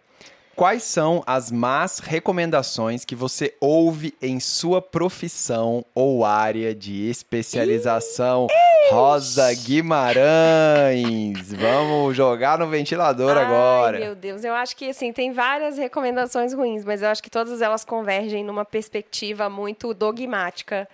[0.61, 8.45] Quais são as más recomendações que você ouve em sua profissão ou área de especialização?
[8.91, 13.99] Rosa Guimarães, vamos jogar no ventilador Ai, agora.
[13.99, 17.59] Meu Deus, eu acho que assim tem várias recomendações ruins, mas eu acho que todas
[17.59, 20.87] elas convergem numa perspectiva muito dogmática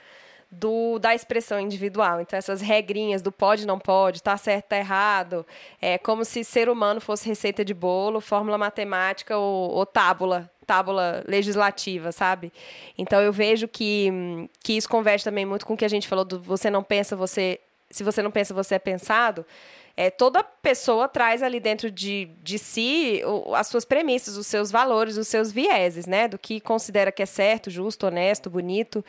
[0.60, 2.22] do, da expressão individual.
[2.22, 5.46] Então, essas regrinhas do pode, não pode, tá certo, tá errado,
[5.82, 11.24] é como se ser humano fosse receita de bolo, fórmula matemática ou, ou tábula, tábula
[11.28, 12.52] legislativa, sabe?
[12.98, 14.10] Então, eu vejo que,
[14.63, 17.15] que isso converge também muito com o que a gente falou do você não pensa,
[17.15, 17.60] você...
[17.89, 19.46] Se você não pensa, você é pensado
[19.97, 24.69] é, toda pessoa traz ali dentro de, de si o, as suas premissas, os seus
[24.69, 26.27] valores, os seus vieses, né?
[26.27, 29.03] Do que considera que é certo, justo, honesto, bonito.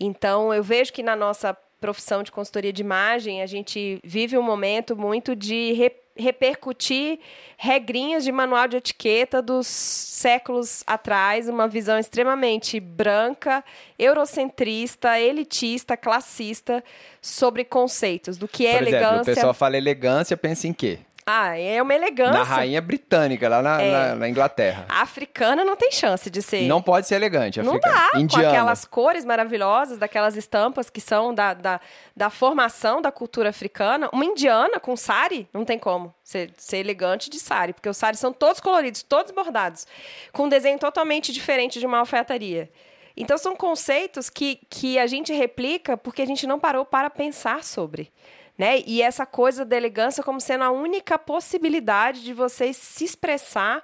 [0.00, 4.42] Então, eu vejo que na nossa profissão de consultoria de imagem, a gente vive um
[4.42, 5.72] momento muito de
[6.16, 7.18] repercutir
[7.56, 13.64] regrinhas de manual de etiqueta dos séculos atrás, uma visão extremamente branca,
[13.98, 16.82] eurocentrista, elitista, classista
[17.20, 19.32] sobre conceitos do que é Por exemplo, elegância.
[19.32, 20.98] O pessoal fala elegância, pensa em quê?
[21.32, 22.32] Ah, é uma elegância.
[22.32, 23.92] Na rainha britânica, lá na, é.
[23.92, 24.84] na, na, Inglaterra.
[24.88, 26.62] A africana não tem chance de ser.
[26.66, 27.62] Não pode ser elegante.
[27.62, 28.28] Não dá, Indiana.
[28.28, 31.80] com aquelas cores maravilhosas, daquelas estampas que são da, da,
[32.16, 34.10] da, formação da cultura africana.
[34.12, 38.18] Uma indiana com sari, não tem como ser, ser elegante de sari, porque os saris
[38.18, 39.86] são todos coloridos, todos bordados,
[40.32, 42.68] com um desenho totalmente diferente de uma alfaiataria.
[43.16, 47.62] Então, são conceitos que, que a gente replica porque a gente não parou para pensar
[47.62, 48.10] sobre
[48.56, 48.80] né?
[48.86, 53.82] E essa coisa da elegância como sendo a única possibilidade de você se expressar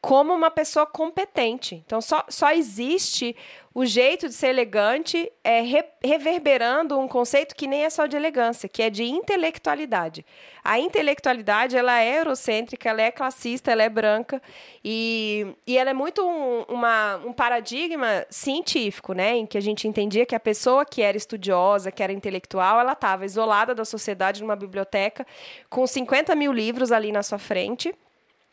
[0.00, 1.82] como uma pessoa competente.
[1.84, 3.34] Então, só, só existe
[3.74, 8.16] o jeito de ser elegante é re, reverberando um conceito que nem é só de
[8.16, 10.24] elegância, que é de intelectualidade.
[10.64, 14.42] A intelectualidade, ela é eurocêntrica, ela é classista, ela é branca
[14.84, 19.36] e, e ela é muito um, uma, um paradigma científico, né?
[19.36, 22.92] Em que a gente entendia que a pessoa que era estudiosa, que era intelectual, ela
[22.92, 25.26] estava isolada da sociedade numa biblioteca
[25.68, 27.94] com 50 mil livros ali na sua frente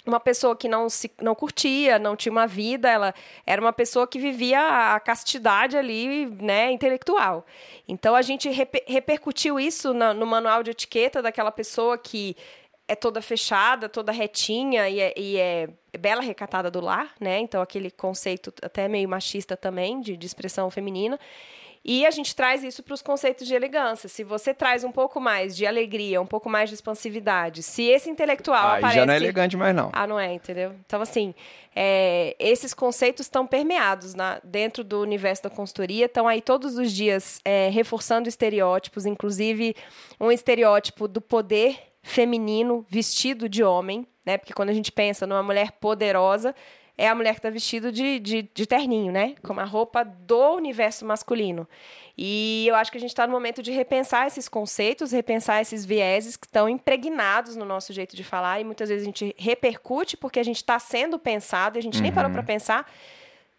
[0.05, 3.13] uma pessoa que não se não curtia, não tinha uma vida, ela
[3.45, 7.45] era uma pessoa que vivia a castidade ali, né, intelectual.
[7.87, 12.35] Então a gente reper, repercutiu isso no, no manual de etiqueta daquela pessoa que
[12.87, 17.39] é toda fechada, toda retinha e é, e é bela recatada do lar, né?
[17.39, 21.19] Então, aquele conceito até meio machista também, de, de expressão feminina.
[21.87, 24.09] E a gente traz isso para os conceitos de elegância.
[24.09, 28.09] Se você traz um pouco mais de alegria, um pouco mais de expansividade, se esse
[28.09, 28.95] intelectual Aí aparece...
[28.95, 29.91] já não é elegante mais não.
[29.93, 30.73] Ah, não é, entendeu?
[30.83, 31.35] Então, assim,
[31.75, 36.91] é, esses conceitos estão permeados na, dentro do universo da consultoria, estão aí todos os
[36.91, 39.75] dias é, reforçando estereótipos, inclusive
[40.19, 44.39] um estereótipo do poder feminino vestido de homem, né?
[44.39, 46.55] Porque quando a gente pensa numa mulher poderosa,
[46.97, 49.35] é a mulher que está vestida de, de, de, terninho, né?
[49.43, 51.67] Como a roupa do universo masculino.
[52.17, 55.85] E eu acho que a gente está no momento de repensar esses conceitos, repensar esses
[55.85, 60.15] vieses que estão impregnados no nosso jeito de falar e muitas vezes a gente repercute
[60.15, 62.03] porque a gente está sendo pensado e a gente uhum.
[62.03, 62.89] nem parou para pensar.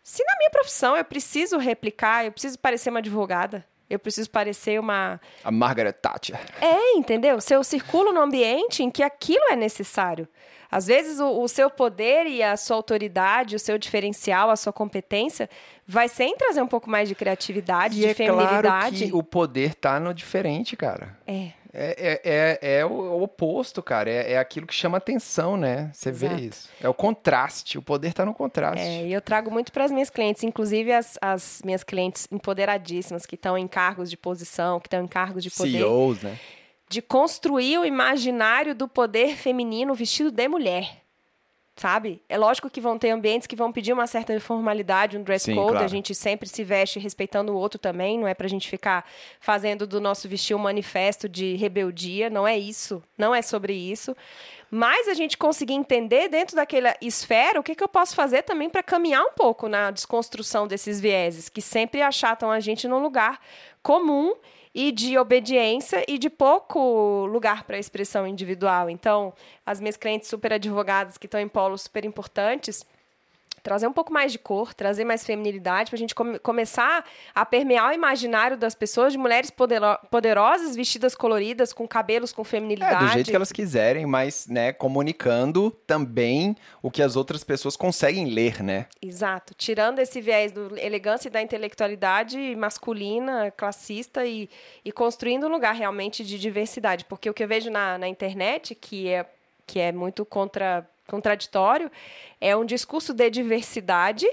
[0.03, 4.81] Se na minha profissão eu preciso replicar, eu preciso parecer uma advogada, eu preciso parecer
[4.81, 5.21] uma.
[5.45, 6.41] A Margaret Thatcher.
[6.61, 7.41] É, entendeu?
[7.41, 10.27] Se eu circulo no ambiente em que aquilo é necessário.
[10.71, 14.73] Às vezes, o, o, seu poder e a sua autoridade, o seu diferencial, a sua
[14.73, 15.49] competência,
[15.87, 18.63] vai ser em trazer um pouco mais de criatividade, e de é feminilidade.
[18.63, 21.17] Claro que o poder tá no diferente, cara.
[21.27, 21.51] É.
[21.79, 24.11] É, é, é, é o oposto, cara.
[24.11, 25.91] É, é aquilo que chama atenção, né?
[25.93, 26.71] Você vê isso.
[26.81, 27.77] É o contraste.
[27.77, 28.83] O poder está no contraste.
[28.83, 33.27] É, e eu trago muito para as minhas clientes, inclusive as, as minhas clientes empoderadíssimas,
[33.27, 35.73] que estão em cargos de posição, que estão em cargos de poder.
[35.73, 36.39] CEOs, né?
[36.89, 41.03] De construir o imaginário do poder feminino vestido de mulher.
[41.77, 42.23] Sabe?
[42.27, 45.55] É lógico que vão ter ambientes que vão pedir uma certa formalidade, um dress Sim,
[45.55, 45.73] code.
[45.73, 45.85] claro.
[45.85, 48.19] A gente sempre se veste respeitando o outro também.
[48.19, 49.05] Não é pra gente ficar
[49.41, 52.31] fazendo do nosso vestir um manifesto de rebeldia.
[52.31, 53.03] Não é isso.
[53.19, 54.17] Não é sobre isso.
[54.71, 58.71] Mas a gente conseguir entender dentro daquela esfera o que, que eu posso fazer também
[58.71, 63.39] para caminhar um pouco na desconstrução desses vieses que sempre achatam a gente num lugar
[63.83, 64.35] comum
[64.77, 68.91] e de obediência e de pouco lugar para expressão individual.
[68.91, 69.33] Então,
[69.65, 72.85] as minhas clientes super advogadas que estão em polos super importantes,
[73.67, 77.45] trazer um pouco mais de cor, trazer mais feminilidade, para a gente come começar a
[77.45, 82.95] permear o imaginário das pessoas de mulheres podero poderosas, vestidas coloridas, com cabelos com feminilidade.
[82.95, 87.77] É, do jeito que elas quiserem, mas, né, comunicando também o que as outras pessoas
[87.77, 88.87] conseguem ler, né?
[89.03, 89.53] Exato.
[89.53, 94.49] Tirando esse viés do elegância e da intelectualidade masculina, classista e,
[94.85, 97.05] e construindo um lugar realmente de diversidade.
[97.05, 99.27] Porque o que eu vejo na, na internet, que é,
[99.67, 101.91] que é muito contra contraditório,
[102.41, 104.27] é um discurso de diversidade,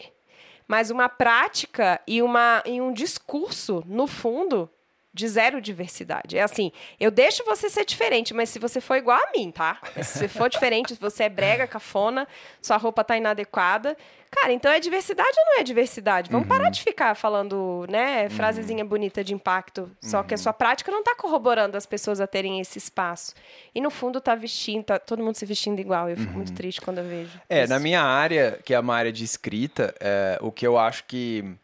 [0.67, 4.69] mas uma prática e, uma, e um discurso, no fundo,
[5.13, 6.37] de zero diversidade.
[6.37, 9.79] É assim, eu deixo você ser diferente, mas se você for igual a mim, tá?
[10.01, 12.27] Se você for diferente, se você é brega, cafona,
[12.61, 13.95] sua roupa tá inadequada,
[14.33, 16.29] Cara, então é diversidade ou não é diversidade?
[16.31, 16.57] Vamos uhum.
[16.57, 18.89] parar de ficar falando, né, frasezinha uhum.
[18.89, 19.91] bonita de impacto.
[20.01, 20.23] Só uhum.
[20.23, 23.35] que a sua prática não está corroborando as pessoas a terem esse espaço.
[23.75, 26.09] E no fundo tá vestindo, tá todo mundo se vestindo igual.
[26.09, 26.55] Eu fico muito uhum.
[26.55, 27.39] triste quando eu vejo.
[27.47, 27.69] É, isso.
[27.71, 31.55] na minha área, que é uma área de escrita, é, o que eu acho que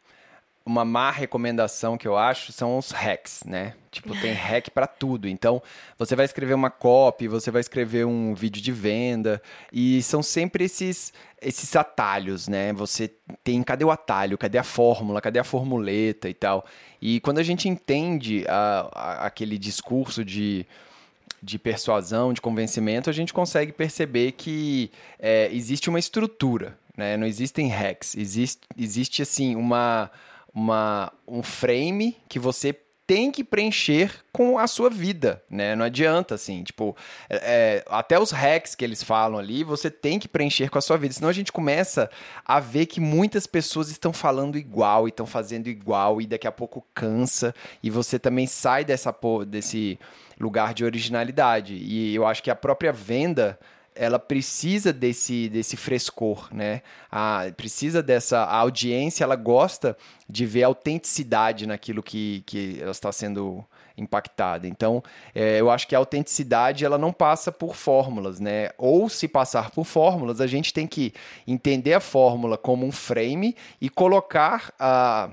[0.65, 3.73] uma má recomendação que eu acho são os hacks, né?
[3.91, 5.27] Tipo, tem hack para tudo.
[5.27, 5.61] Então,
[5.97, 9.41] você vai escrever uma copy, você vai escrever um vídeo de venda,
[9.73, 12.73] e são sempre esses esses atalhos, né?
[12.73, 13.11] Você
[13.43, 16.65] tem cadê o atalho, cadê a fórmula, cadê a formuleta e tal.
[17.01, 20.65] E quando a gente entende a, a, aquele discurso de
[21.41, 27.15] de persuasão, de convencimento, a gente consegue perceber que é, existe uma estrutura, né?
[27.15, 30.11] Não existem hacks, existe, existe assim uma
[30.53, 32.75] uma, um frame que você
[33.09, 35.75] tem que preencher com a sua vida, né?
[35.75, 36.95] Não adianta, assim, tipo,
[37.27, 40.81] é, é, até os hacks que eles falam ali, você tem que preencher com a
[40.81, 42.07] sua vida, senão a gente começa
[42.45, 46.85] a ver que muitas pessoas estão falando igual, estão fazendo igual, e daqui a pouco
[46.93, 49.11] cansa, e você também sai dessa,
[49.47, 49.97] desse
[50.39, 51.73] lugar de originalidade.
[51.73, 53.57] E eu acho que a própria venda
[53.99, 56.81] ela precisa desse, desse frescor, né?
[57.11, 63.11] A, precisa dessa a audiência, ela gosta de ver autenticidade naquilo que, que ela está
[63.11, 63.61] sendo
[63.97, 64.69] impactada.
[64.69, 65.03] Então,
[65.35, 68.69] é, eu acho que a autenticidade ela não passa por fórmulas, né?
[68.77, 71.13] Ou se passar por fórmulas, a gente tem que
[71.45, 75.29] entender a fórmula como um frame e colocar a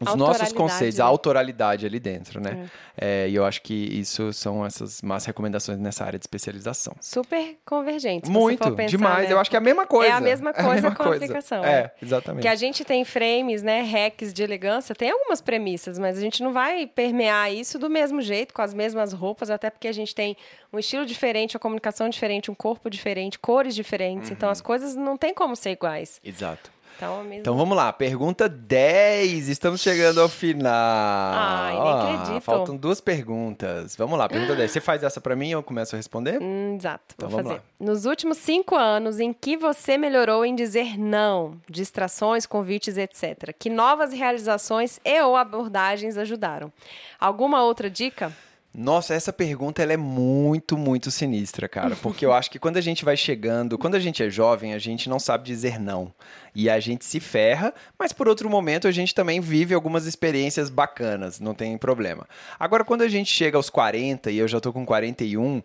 [0.00, 1.04] os nossos conceitos, né?
[1.04, 2.68] a autoralidade ali dentro, né?
[2.98, 3.24] É.
[3.24, 6.94] É, e eu acho que isso são essas más recomendações nessa área de especialização.
[7.00, 8.30] Super convergentes.
[8.30, 9.28] Muito, pensar, demais.
[9.28, 9.34] Né?
[9.34, 10.12] Eu acho que é a mesma coisa.
[10.12, 11.12] É a mesma coisa é a mesma com coisa.
[11.12, 11.64] a aplicação.
[11.64, 12.42] É, é, exatamente.
[12.42, 16.42] Que a gente tem frames, né, hacks de elegância, tem algumas premissas, mas a gente
[16.42, 20.14] não vai permear isso do mesmo jeito, com as mesmas roupas, até porque a gente
[20.14, 20.36] tem
[20.72, 24.30] um estilo diferente, uma comunicação diferente, um corpo diferente, cores diferentes.
[24.30, 24.36] Uhum.
[24.36, 26.20] Então as coisas não tem como ser iguais.
[26.24, 26.75] Exato.
[26.96, 27.34] Então, mesmo...
[27.34, 29.48] Então vamos lá, pergunta 10.
[29.48, 30.72] Estamos chegando ao final.
[30.72, 32.40] Ai, nem Ó, acredito.
[32.42, 33.94] Faltam duas perguntas.
[33.96, 34.70] Vamos lá, pergunta 10.
[34.70, 36.40] Você faz essa pra mim ou eu começo a responder?
[36.40, 37.64] Hum, exato, Então vou vamos fazer.
[37.78, 43.54] Nos últimos cinco anos, em que você melhorou em dizer não, distrações, convites, etc.
[43.58, 46.72] Que novas realizações e ou abordagens ajudaram?
[47.20, 48.32] Alguma outra dica?
[48.78, 51.96] Nossa, essa pergunta ela é muito, muito sinistra, cara.
[52.02, 54.78] Porque eu acho que quando a gente vai chegando, quando a gente é jovem, a
[54.78, 56.12] gente não sabe dizer não.
[56.54, 60.68] E a gente se ferra, mas por outro momento a gente também vive algumas experiências
[60.68, 62.28] bacanas, não tem problema.
[62.60, 65.62] Agora, quando a gente chega aos 40 e eu já tô com 41.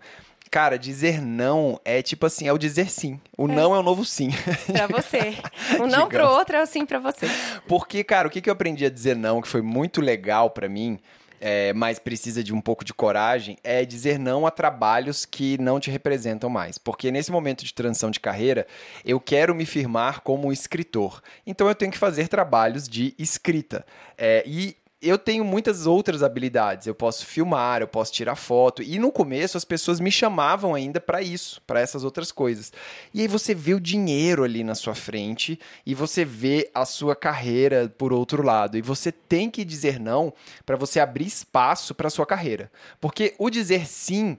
[0.49, 3.19] Cara, dizer não é tipo assim, é o dizer sim.
[3.37, 4.29] O não é o novo sim.
[4.71, 5.35] Pra você.
[5.81, 7.25] Um não pro outro é o sim pra você.
[7.67, 10.67] Porque, cara, o que que eu aprendi a dizer não, que foi muito legal pra
[10.67, 10.99] mim,
[11.41, 15.79] é, mas precisa de um pouco de coragem, é dizer não a trabalhos que não
[15.79, 16.77] te representam mais.
[16.77, 18.67] Porque nesse momento de transição de carreira,
[19.03, 21.21] eu quero me firmar como escritor.
[21.45, 23.83] Então eu tenho que fazer trabalhos de escrita.
[24.17, 26.85] É, e eu tenho muitas outras habilidades.
[26.85, 28.83] Eu posso filmar, eu posso tirar foto.
[28.83, 32.71] E no começo as pessoas me chamavam ainda para isso, para essas outras coisas.
[33.13, 37.15] E aí você vê o dinheiro ali na sua frente e você vê a sua
[37.15, 38.77] carreira por outro lado.
[38.77, 40.31] E você tem que dizer não
[40.65, 42.71] para você abrir espaço para sua carreira.
[42.99, 44.37] Porque o dizer sim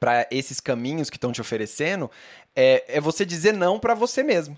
[0.00, 2.10] para esses caminhos que estão te oferecendo
[2.56, 4.56] é, é você dizer não para você mesmo.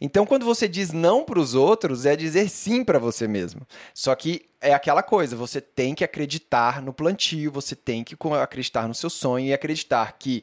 [0.00, 3.62] Então, quando você diz não para os outros, é dizer sim para você mesmo.
[3.94, 8.88] Só que é aquela coisa, você tem que acreditar no plantio, você tem que acreditar
[8.88, 10.42] no seu sonho e acreditar que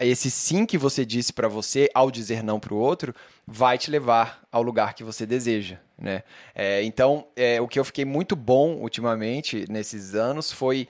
[0.00, 3.14] esse sim que você disse para você ao dizer não para o outro
[3.46, 6.22] vai te levar ao lugar que você deseja, né?
[6.54, 10.88] É, então, é, o que eu fiquei muito bom ultimamente nesses anos foi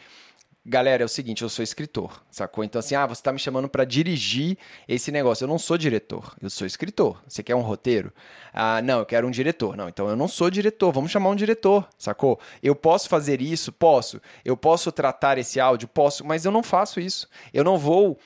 [0.65, 2.63] Galera, é o seguinte, eu sou escritor, sacou?
[2.63, 5.43] Então, assim, ah, você tá me chamando pra dirigir esse negócio.
[5.43, 7.21] Eu não sou diretor, eu sou escritor.
[7.27, 8.13] Você quer um roteiro?
[8.55, 9.77] Ah, não, eu quero um diretor.
[9.77, 12.39] Não, então eu não sou diretor, vamos chamar um diretor, sacou?
[12.63, 13.73] Eu posso fazer isso?
[13.73, 14.23] Posso.
[14.45, 15.89] Eu posso tratar esse áudio?
[15.89, 17.29] Posso, mas eu não faço isso.
[17.53, 18.17] Eu não vou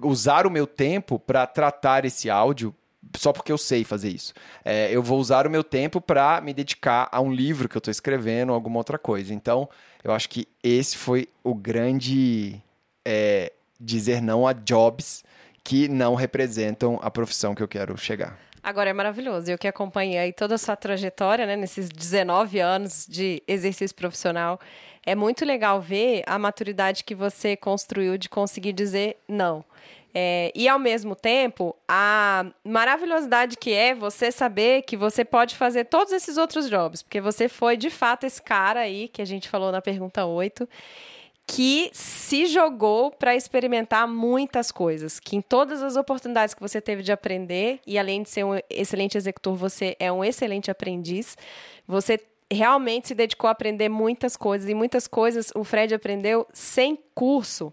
[0.00, 2.72] usar o meu tempo pra tratar esse áudio
[3.16, 4.32] só porque eu sei fazer isso.
[4.64, 7.80] É, eu vou usar o meu tempo para me dedicar a um livro que eu
[7.80, 9.34] estou escrevendo, alguma outra coisa.
[9.34, 9.68] Então,
[10.02, 12.60] eu acho que esse foi o grande
[13.04, 15.24] é, dizer não a jobs
[15.64, 18.38] que não representam a profissão que eu quero chegar.
[18.62, 19.50] Agora é maravilhoso.
[19.50, 24.60] Eu que acompanhei toda a sua trajetória, né, nesses 19 anos de exercício profissional,
[25.04, 29.64] é muito legal ver a maturidade que você construiu de conseguir dizer não.
[30.14, 35.84] É, e ao mesmo tempo, a maravilhosidade que é você saber que você pode fazer
[35.84, 39.48] todos esses outros jobs, porque você foi de fato esse cara aí que a gente
[39.48, 40.68] falou na pergunta 8,
[41.46, 47.02] que se jogou para experimentar muitas coisas, que em todas as oportunidades que você teve
[47.02, 51.36] de aprender, e além de ser um excelente executor, você é um excelente aprendiz,
[51.86, 52.20] você
[52.50, 57.72] realmente se dedicou a aprender muitas coisas, e muitas coisas o Fred aprendeu sem curso.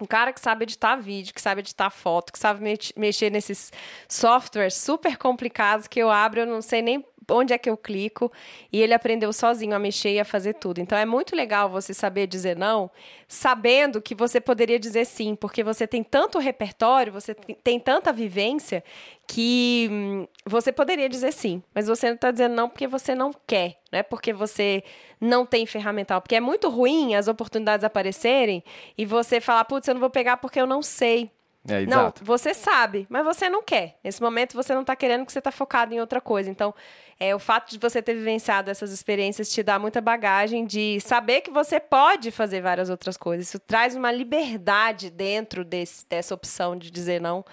[0.00, 3.72] Um cara que sabe editar vídeo, que sabe editar foto, que sabe mex- mexer nesses
[4.08, 8.30] softwares super complicados que eu abro, eu não sei nem onde é que eu clico,
[8.72, 10.80] e ele aprendeu sozinho a mexer e a fazer tudo.
[10.80, 12.90] Então é muito legal você saber dizer não,
[13.28, 18.82] sabendo que você poderia dizer sim, porque você tem tanto repertório, você tem- tanta vivência
[19.26, 23.32] que hum, você poderia dizer sim, mas você não está dizendo não porque você não
[23.46, 24.82] quer, não é porque você
[25.20, 28.62] não tem ferramental, porque é muito ruim as oportunidades aparecerem
[28.96, 31.30] e você falar, putz, eu não vou pegar porque eu não sei.
[31.66, 33.96] É, Não, você sabe, mas você não quer.
[34.04, 36.50] Nesse momento você não está querendo porque você está focado em outra coisa.
[36.50, 36.74] Então,
[37.18, 41.40] é, o fato de você ter vivenciado essas experiências te dá muita bagagem de saber
[41.40, 43.48] que você pode fazer várias outras coisas.
[43.48, 47.44] Isso traz uma liberdade dentro desse- dessa opção de dizer não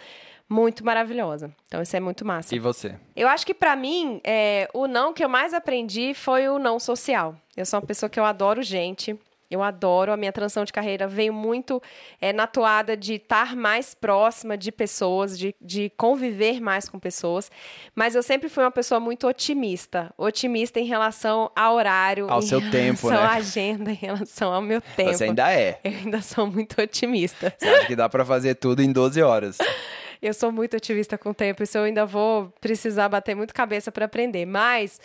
[0.50, 1.50] muito maravilhosa.
[1.68, 2.54] Então, isso é muito massa.
[2.54, 2.96] E você?
[3.16, 6.78] Eu acho que pra mim, é, o não que eu mais aprendi foi o não
[6.78, 7.36] social.
[7.56, 9.18] Eu sou uma pessoa que eu adoro gente.
[9.52, 11.82] Eu adoro, a minha transição de carreira veio muito
[12.22, 17.52] é, na toada de estar mais próxima de pessoas, de, de conviver mais com pessoas.
[17.94, 20.14] Mas eu sempre fui uma pessoa muito otimista.
[20.18, 23.18] Otimista em relação ao horário, Ao seu tempo, né?
[23.18, 25.14] à agenda, em relação ao meu tempo.
[25.14, 25.80] Você ainda é.
[25.84, 27.54] Eu ainda sou muito otimista.
[27.60, 29.58] Você acha que dá pra fazer tudo em 12 horas.
[30.22, 33.92] Eu sou muito otimista com o tempo, isso eu ainda vou precisar bater muito cabeça
[33.92, 34.46] para aprender.
[34.46, 35.02] Mas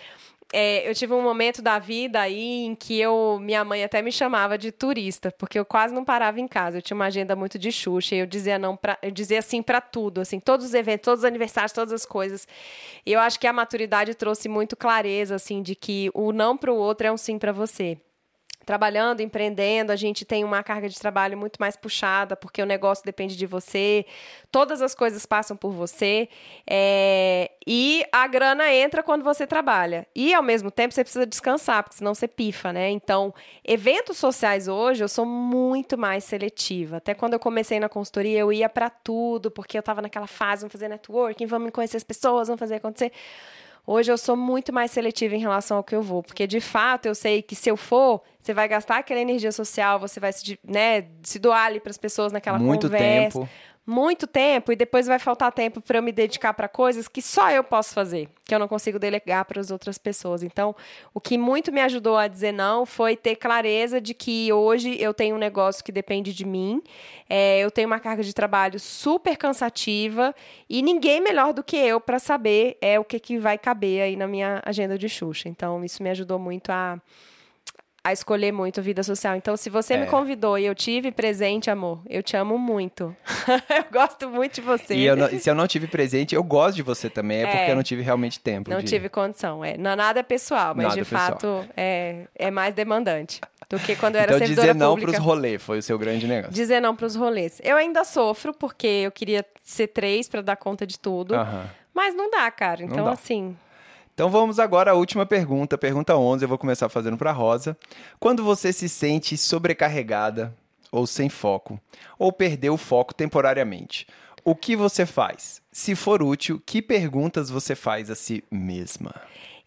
[0.52, 4.12] é, eu tive um momento da vida aí em que eu, minha mãe até me
[4.12, 6.78] chamava de turista, porque eu quase não parava em casa.
[6.78, 9.60] Eu tinha uma agenda muito de Xuxa e eu dizia não pra, eu dizia sim
[9.62, 12.46] para tudo, assim, todos os eventos, todos os aniversários, todas as coisas.
[13.04, 16.72] E eu acho que a maturidade trouxe muito clareza, assim, de que o não para
[16.72, 17.98] o outro é um sim para você.
[18.66, 23.04] Trabalhando, empreendendo, a gente tem uma carga de trabalho muito mais puxada, porque o negócio
[23.04, 24.04] depende de você,
[24.50, 26.28] todas as coisas passam por você,
[26.68, 30.04] é, e a grana entra quando você trabalha.
[30.14, 32.90] E, ao mesmo tempo, você precisa descansar, porque senão você pifa, né?
[32.90, 33.32] Então,
[33.64, 36.96] eventos sociais hoje, eu sou muito mais seletiva.
[36.96, 40.62] Até quando eu comecei na consultoria, eu ia para tudo, porque eu estava naquela fase,
[40.62, 43.12] vamos fazer networking, vamos conhecer as pessoas, vamos fazer acontecer.
[43.86, 47.06] Hoje eu sou muito mais seletiva em relação ao que eu vou, porque de fato
[47.06, 50.58] eu sei que se eu for, você vai gastar aquela energia social, você vai se,
[50.64, 53.38] né, se doar ali para as pessoas naquela muito conversa.
[53.38, 53.48] tempo
[53.86, 57.50] muito tempo e depois vai faltar tempo para eu me dedicar para coisas que só
[57.50, 60.42] eu posso fazer, que eu não consigo delegar para as outras pessoas.
[60.42, 60.74] Então,
[61.14, 65.14] o que muito me ajudou a dizer não foi ter clareza de que hoje eu
[65.14, 66.82] tenho um negócio que depende de mim,
[67.30, 70.34] é, eu tenho uma carga de trabalho super cansativa
[70.68, 74.16] e ninguém melhor do que eu para saber é o que, que vai caber aí
[74.16, 75.48] na minha agenda de Xuxa.
[75.48, 77.00] Então, isso me ajudou muito a
[78.06, 79.34] a escolher muito vida social.
[79.34, 79.96] Então, se você é.
[79.96, 83.14] me convidou e eu tive presente, amor, eu te amo muito.
[83.68, 84.94] eu gosto muito de você.
[84.94, 87.42] E, eu não, e, se eu não tive presente, eu gosto de você também, é,
[87.42, 88.70] é porque eu não tive realmente tempo.
[88.70, 88.86] Não de...
[88.86, 89.64] tive condição.
[89.64, 89.76] É.
[89.76, 91.30] Não, nada é pessoal, mas nada de pessoal.
[91.32, 95.12] fato é, é mais demandante do que quando eu era então, servidora dizer não pública.
[95.12, 96.54] pros rolês foi o seu grande negócio.
[96.54, 97.60] Dizer não pros rolês.
[97.64, 101.34] Eu ainda sofro, porque eu queria ser três para dar conta de tudo.
[101.92, 102.84] Mas não dá, cara.
[102.84, 103.10] Então, dá.
[103.10, 103.56] assim,
[104.16, 107.76] então vamos agora à última pergunta, pergunta 11, eu vou começar fazendo para Rosa.
[108.18, 110.56] Quando você se sente sobrecarregada
[110.90, 111.78] ou sem foco,
[112.18, 114.06] ou perdeu o foco temporariamente,
[114.42, 115.60] o que você faz?
[115.70, 119.14] Se for útil, que perguntas você faz a si mesma?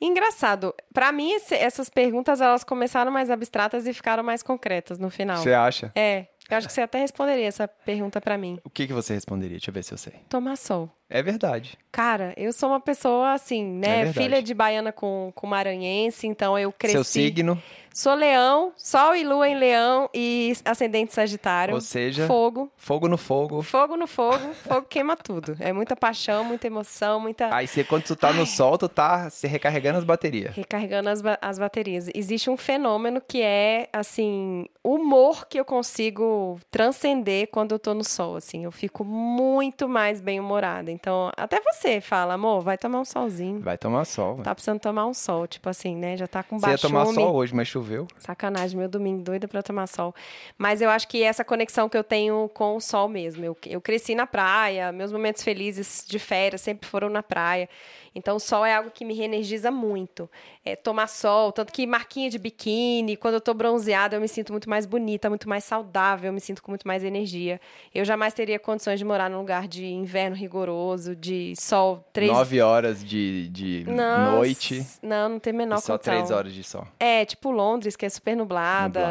[0.01, 5.37] Engraçado, para mim essas perguntas elas começaram mais abstratas e ficaram mais concretas no final.
[5.37, 5.91] Você acha?
[5.93, 6.25] É.
[6.49, 8.57] Eu acho que você até responderia essa pergunta para mim.
[8.63, 9.57] O que, que você responderia?
[9.57, 10.13] Deixa eu ver se eu sei.
[10.27, 10.89] Tomar sol.
[11.09, 11.77] É verdade.
[11.91, 14.01] Cara, eu sou uma pessoa assim, né?
[14.01, 16.93] É filha de baiana com, com maranhense, então eu cresci.
[16.93, 17.61] Seu signo?
[17.91, 21.73] Sou leão, sol e lua em leão e ascendente sagitário.
[21.73, 22.71] Ou seja, fogo.
[22.77, 23.61] Fogo no fogo.
[23.61, 25.57] Fogo no fogo, fogo queima tudo.
[25.59, 27.53] É muita paixão, muita emoção, muita.
[27.53, 30.55] Aí você, quando tu tá no sol, tu tá se recarregando as baterias.
[30.55, 32.09] Recarregando as, ba as baterias.
[32.13, 38.03] Existe um fenômeno que é, assim, humor que eu consigo transcender quando eu tô no
[38.03, 38.63] sol, assim.
[38.63, 40.91] Eu fico muito mais bem-humorada.
[40.99, 43.61] Então, até você fala, amor, vai tomar um solzinho.
[43.61, 44.37] Vai tomar sol.
[44.43, 46.17] Tá precisando tomar um sol, tipo assim, né?
[46.17, 48.05] Já tá com baixo Você ia tomar sol hoje, mas choveu.
[48.17, 50.13] Sacanagem, meu domingo, doida pra tomar sol.
[50.57, 53.45] Mas eu acho que essa conexão que eu tenho com o sol mesmo.
[53.45, 57.69] Eu, eu cresci na praia, meus momentos felizes de férias sempre foram na praia.
[58.13, 60.29] Então, o sol é algo que me reenergiza muito.
[60.65, 64.51] É, tomar sol, tanto que marquinha de biquíni, quando eu tô bronzeada, eu me sinto
[64.51, 67.59] muito mais bonita, muito mais saudável, eu me sinto com muito mais energia.
[67.93, 72.31] Eu jamais teria condições de morar num lugar de inverno rigoroso, de sol três...
[72.31, 74.85] Nove horas de, de não, noite.
[75.01, 76.13] Não, não tem menor e só condição.
[76.13, 76.87] três horas de sol.
[76.99, 79.01] É, tipo Londres, que é super nublada.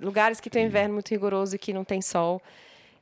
[0.00, 2.40] Lugares que tem inverno muito rigoroso e que não tem sol.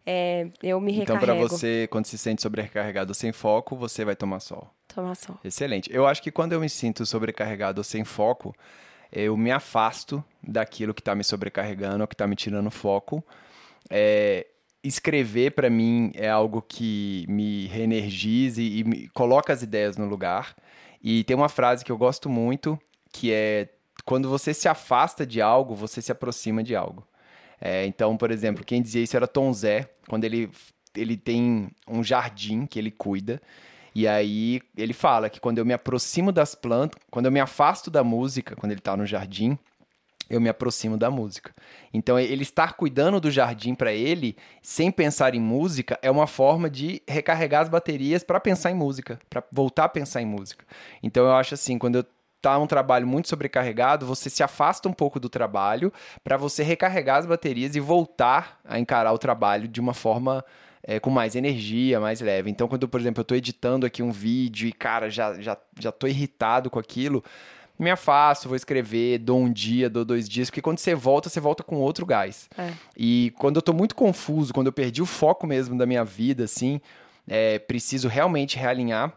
[0.06, 1.24] É, eu me então, recarrego.
[1.24, 4.68] Então, para você, quando se sente sobrecarregado sem foco, você vai tomar sol.
[4.88, 5.38] Tomar sol.
[5.42, 5.90] Excelente.
[5.92, 8.54] Eu acho que quando eu me sinto sobrecarregado ou sem foco,
[9.10, 13.24] eu me afasto daquilo que está me sobrecarregando ou que está me tirando foco.
[13.88, 14.46] É,
[14.82, 20.04] escrever para mim é algo que me reenergiza e, e me coloca as ideias no
[20.04, 20.54] lugar.
[21.02, 22.78] E tem uma frase que eu gosto muito,
[23.12, 23.68] que é
[24.04, 27.06] quando você se afasta de algo, você se aproxima de algo.
[27.66, 30.50] É, então, por exemplo, quem dizia isso era Tom Zé, quando ele,
[30.94, 33.40] ele tem um jardim que ele cuida.
[33.94, 37.90] E aí ele fala que quando eu me aproximo das plantas, quando eu me afasto
[37.90, 39.58] da música, quando ele está no jardim,
[40.28, 41.52] eu me aproximo da música.
[41.92, 46.68] Então, ele estar cuidando do jardim para ele, sem pensar em música, é uma forma
[46.68, 50.66] de recarregar as baterias para pensar em música, para voltar a pensar em música.
[51.02, 52.04] Então, eu acho assim, quando eu
[52.44, 55.92] tá um trabalho muito sobrecarregado, você se afasta um pouco do trabalho
[56.22, 60.44] para você recarregar as baterias e voltar a encarar o trabalho de uma forma
[60.82, 62.50] é, com mais energia, mais leve.
[62.50, 65.90] Então, quando, por exemplo, eu estou editando aqui um vídeo e, cara, já, já, já
[65.90, 67.24] tô irritado com aquilo,
[67.78, 71.40] me afasto, vou escrever, dou um dia, dou dois dias, porque quando você volta, você
[71.40, 72.48] volta com outro gás.
[72.58, 72.72] É.
[72.94, 76.44] E quando eu estou muito confuso, quando eu perdi o foco mesmo da minha vida,
[76.44, 76.78] assim,
[77.26, 79.12] é, preciso realmente realinhar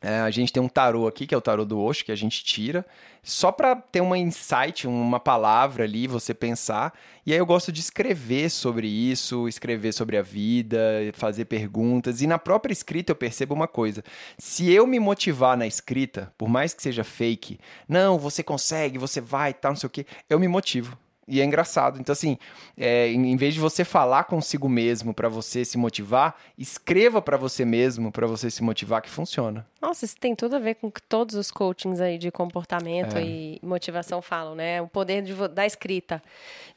[0.00, 2.16] é, a gente tem um tarô aqui, que é o tarô do Osho, que a
[2.16, 2.86] gente tira,
[3.22, 6.96] só para ter uma insight, uma palavra ali, você pensar.
[7.26, 10.78] E aí eu gosto de escrever sobre isso, escrever sobre a vida,
[11.14, 12.22] fazer perguntas.
[12.22, 14.04] E na própria escrita eu percebo uma coisa:
[14.38, 19.20] se eu me motivar na escrita, por mais que seja fake, não, você consegue, você
[19.20, 20.96] vai, tal, não sei o quê, eu me motivo
[21.28, 22.00] E é engraçado.
[22.00, 22.38] Então, assim,
[22.76, 27.64] é, em, vez de você falar consigo mesmo para você se motivar, escreva para você
[27.64, 29.66] mesmo para você se motivar que funciona.
[29.80, 33.22] Nossa, isso tem tudo a ver com que todos os coachings aí de comportamento É.
[33.22, 34.82] e motivação falam, né?
[34.82, 36.20] O poder de da escrita,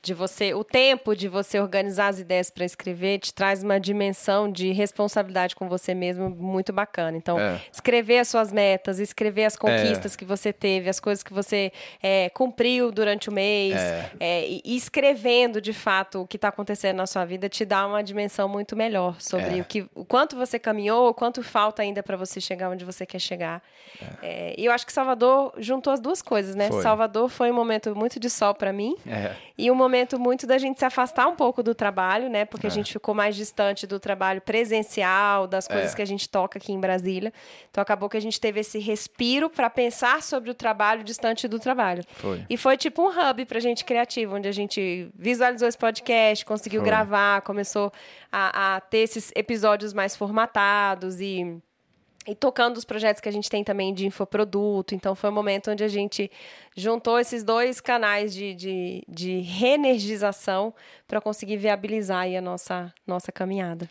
[0.03, 4.51] de você, o tempo de você organizar as ideias para escrever te traz uma dimensão
[4.51, 7.17] de responsabilidade com você mesmo muito bacana.
[7.17, 7.59] Então, É.
[7.71, 11.71] escrever as suas metas, escrever as conquistas que você teve, as coisas que você
[12.03, 14.11] é, cumpriu durante o mês, É.
[14.43, 18.01] é, e escrevendo de fato o que está acontecendo na sua vida te dá uma
[18.03, 19.61] dimensão muito melhor sobre É.
[19.61, 23.05] o que, o quanto você caminhou, o quanto falta ainda para você chegar onde você
[23.05, 23.61] quer chegar.
[24.21, 26.69] É, e eu acho que Salvador juntou as duas coisas, né?
[26.69, 26.81] Foi.
[26.81, 29.35] Salvador foi um momento muito de sol para mim É.
[29.57, 32.45] e um momento muito da gente se afastar um pouco do trabalho, né?
[32.45, 32.71] Porque a É.
[32.71, 35.95] gente ficou mais distante do trabalho presencial, das coisas É.
[35.95, 37.31] que a gente toca aqui em Brasília.
[37.69, 41.59] Então acabou que a gente teve esse respiro para pensar sobre o trabalho distante do
[41.59, 42.03] trabalho.
[42.15, 42.43] Foi.
[42.49, 46.81] E foi tipo um hub pra gente criativo, onde a gente visualizou esse podcast, conseguiu
[46.81, 46.89] Foi.
[46.89, 47.91] gravar, começou
[48.31, 51.57] a, a ter esses episódios mais formatados e,
[52.27, 54.95] e tocando os projetos que a gente tem também de infoproduto.
[54.95, 56.29] Então foi um momento onde a gente
[56.75, 60.73] juntou esses dois canais de, de, de reenergização
[61.11, 63.89] para conseguir viabilizar a nossa, nossa caminhada.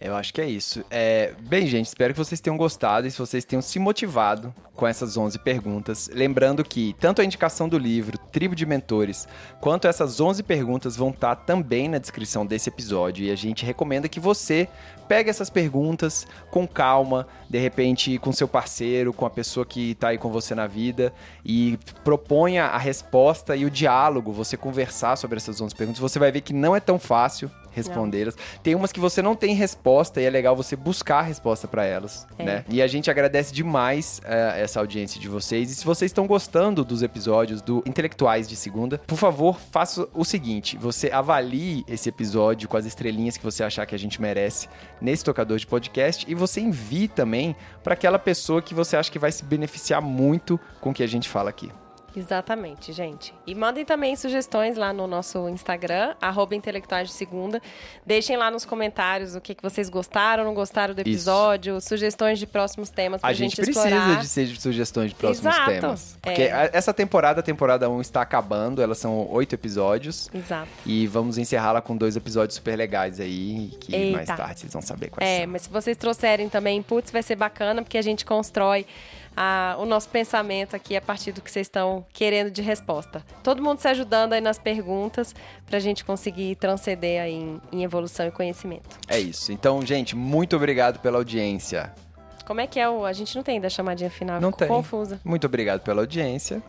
[0.00, 0.84] Eu acho que é isso.
[0.88, 4.86] É, bem, gente, espero que vocês tenham gostado e se vocês tenham se motivado com
[4.86, 6.08] essas 11 perguntas.
[6.14, 9.26] Lembrando que tanto a indicação do livro Tribo de Mentores,
[9.60, 13.26] quanto essas 11 perguntas vão estar também na descrição desse episódio.
[13.26, 14.68] E a gente recomenda que você
[15.06, 20.10] pegue essas perguntas com calma, de repente com seu parceiro, com a pessoa que está
[20.10, 21.12] aí com você na vida
[21.44, 26.00] e proponha a resposta e o diálogo, você conversar sobre essas 11 perguntas.
[26.00, 28.36] Você vai ver que não é tão fácil respondê-las.
[28.64, 31.84] Tem umas que você não tem resposta e é legal você buscar a resposta para
[31.84, 32.44] elas, É.
[32.44, 32.64] né?
[32.68, 35.70] E a gente agradece demais eh, essa audiência de vocês.
[35.70, 40.24] E se vocês estão gostando dos episódios do Intelectuais de Segunda, por favor, faça o
[40.24, 44.68] seguinte: você avalie esse episódio com as estrelinhas que você achar que a gente merece
[45.00, 49.18] nesse tocador de podcast e você envie também para aquela pessoa que você acha que
[49.18, 51.70] vai se beneficiar muito com o que a gente fala aqui.
[52.16, 53.32] Exatamente, gente.
[53.46, 57.60] E mandem também sugestões lá no nosso Instagram, arroba intelectuais de segunda.
[58.04, 61.08] Deixem lá nos comentários o que, que vocês gostaram, não gostaram do Isso.
[61.10, 64.20] episódio, sugestões de próximos temas pra A gente, gente, precisa explorar.
[64.20, 65.70] de sugestões de próximos Exato.
[65.70, 66.18] temas.
[66.20, 66.70] Porque É.
[66.72, 70.28] essa temporada, a temporada 1 está acabando, elas são oito episódios.
[70.34, 70.68] Exato.
[70.84, 74.16] E vamos encerrá-la com dois episódios super legais aí, que Eita.
[74.16, 75.46] mais tarde vocês vão saber quais É, são.
[75.52, 78.84] mas se vocês trouxerem também inputs, vai ser bacana, porque a gente constrói
[79.36, 83.24] a- o nosso pensamento aqui a partir do que vocês estão querendo de resposta.
[83.42, 85.34] Todo mundo se ajudando aí nas perguntas
[85.66, 88.96] pra gente conseguir transcender aí em, em evolução e conhecimento.
[89.08, 89.52] É isso.
[89.52, 91.92] Então, gente, muito obrigado pela audiência.
[92.46, 93.04] Como é que é o.
[93.04, 94.66] A gente não tem ainda a chamadinha final, Não tem.
[94.66, 95.20] confusa.
[95.24, 96.60] Muito obrigado pela audiência.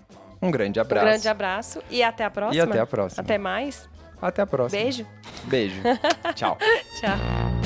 [0.41, 1.05] Um grande Um abraço.
[1.07, 2.55] grande abraço e até a próxima.
[2.55, 3.21] E até a próxima.
[3.23, 3.89] Até mais.
[4.21, 4.81] Até a próxima.
[4.81, 5.07] Beijo.
[5.45, 5.81] Beijo.
[6.35, 6.55] Tchau.
[6.99, 7.60] Tchau.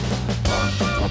[0.65, 1.05] Bye.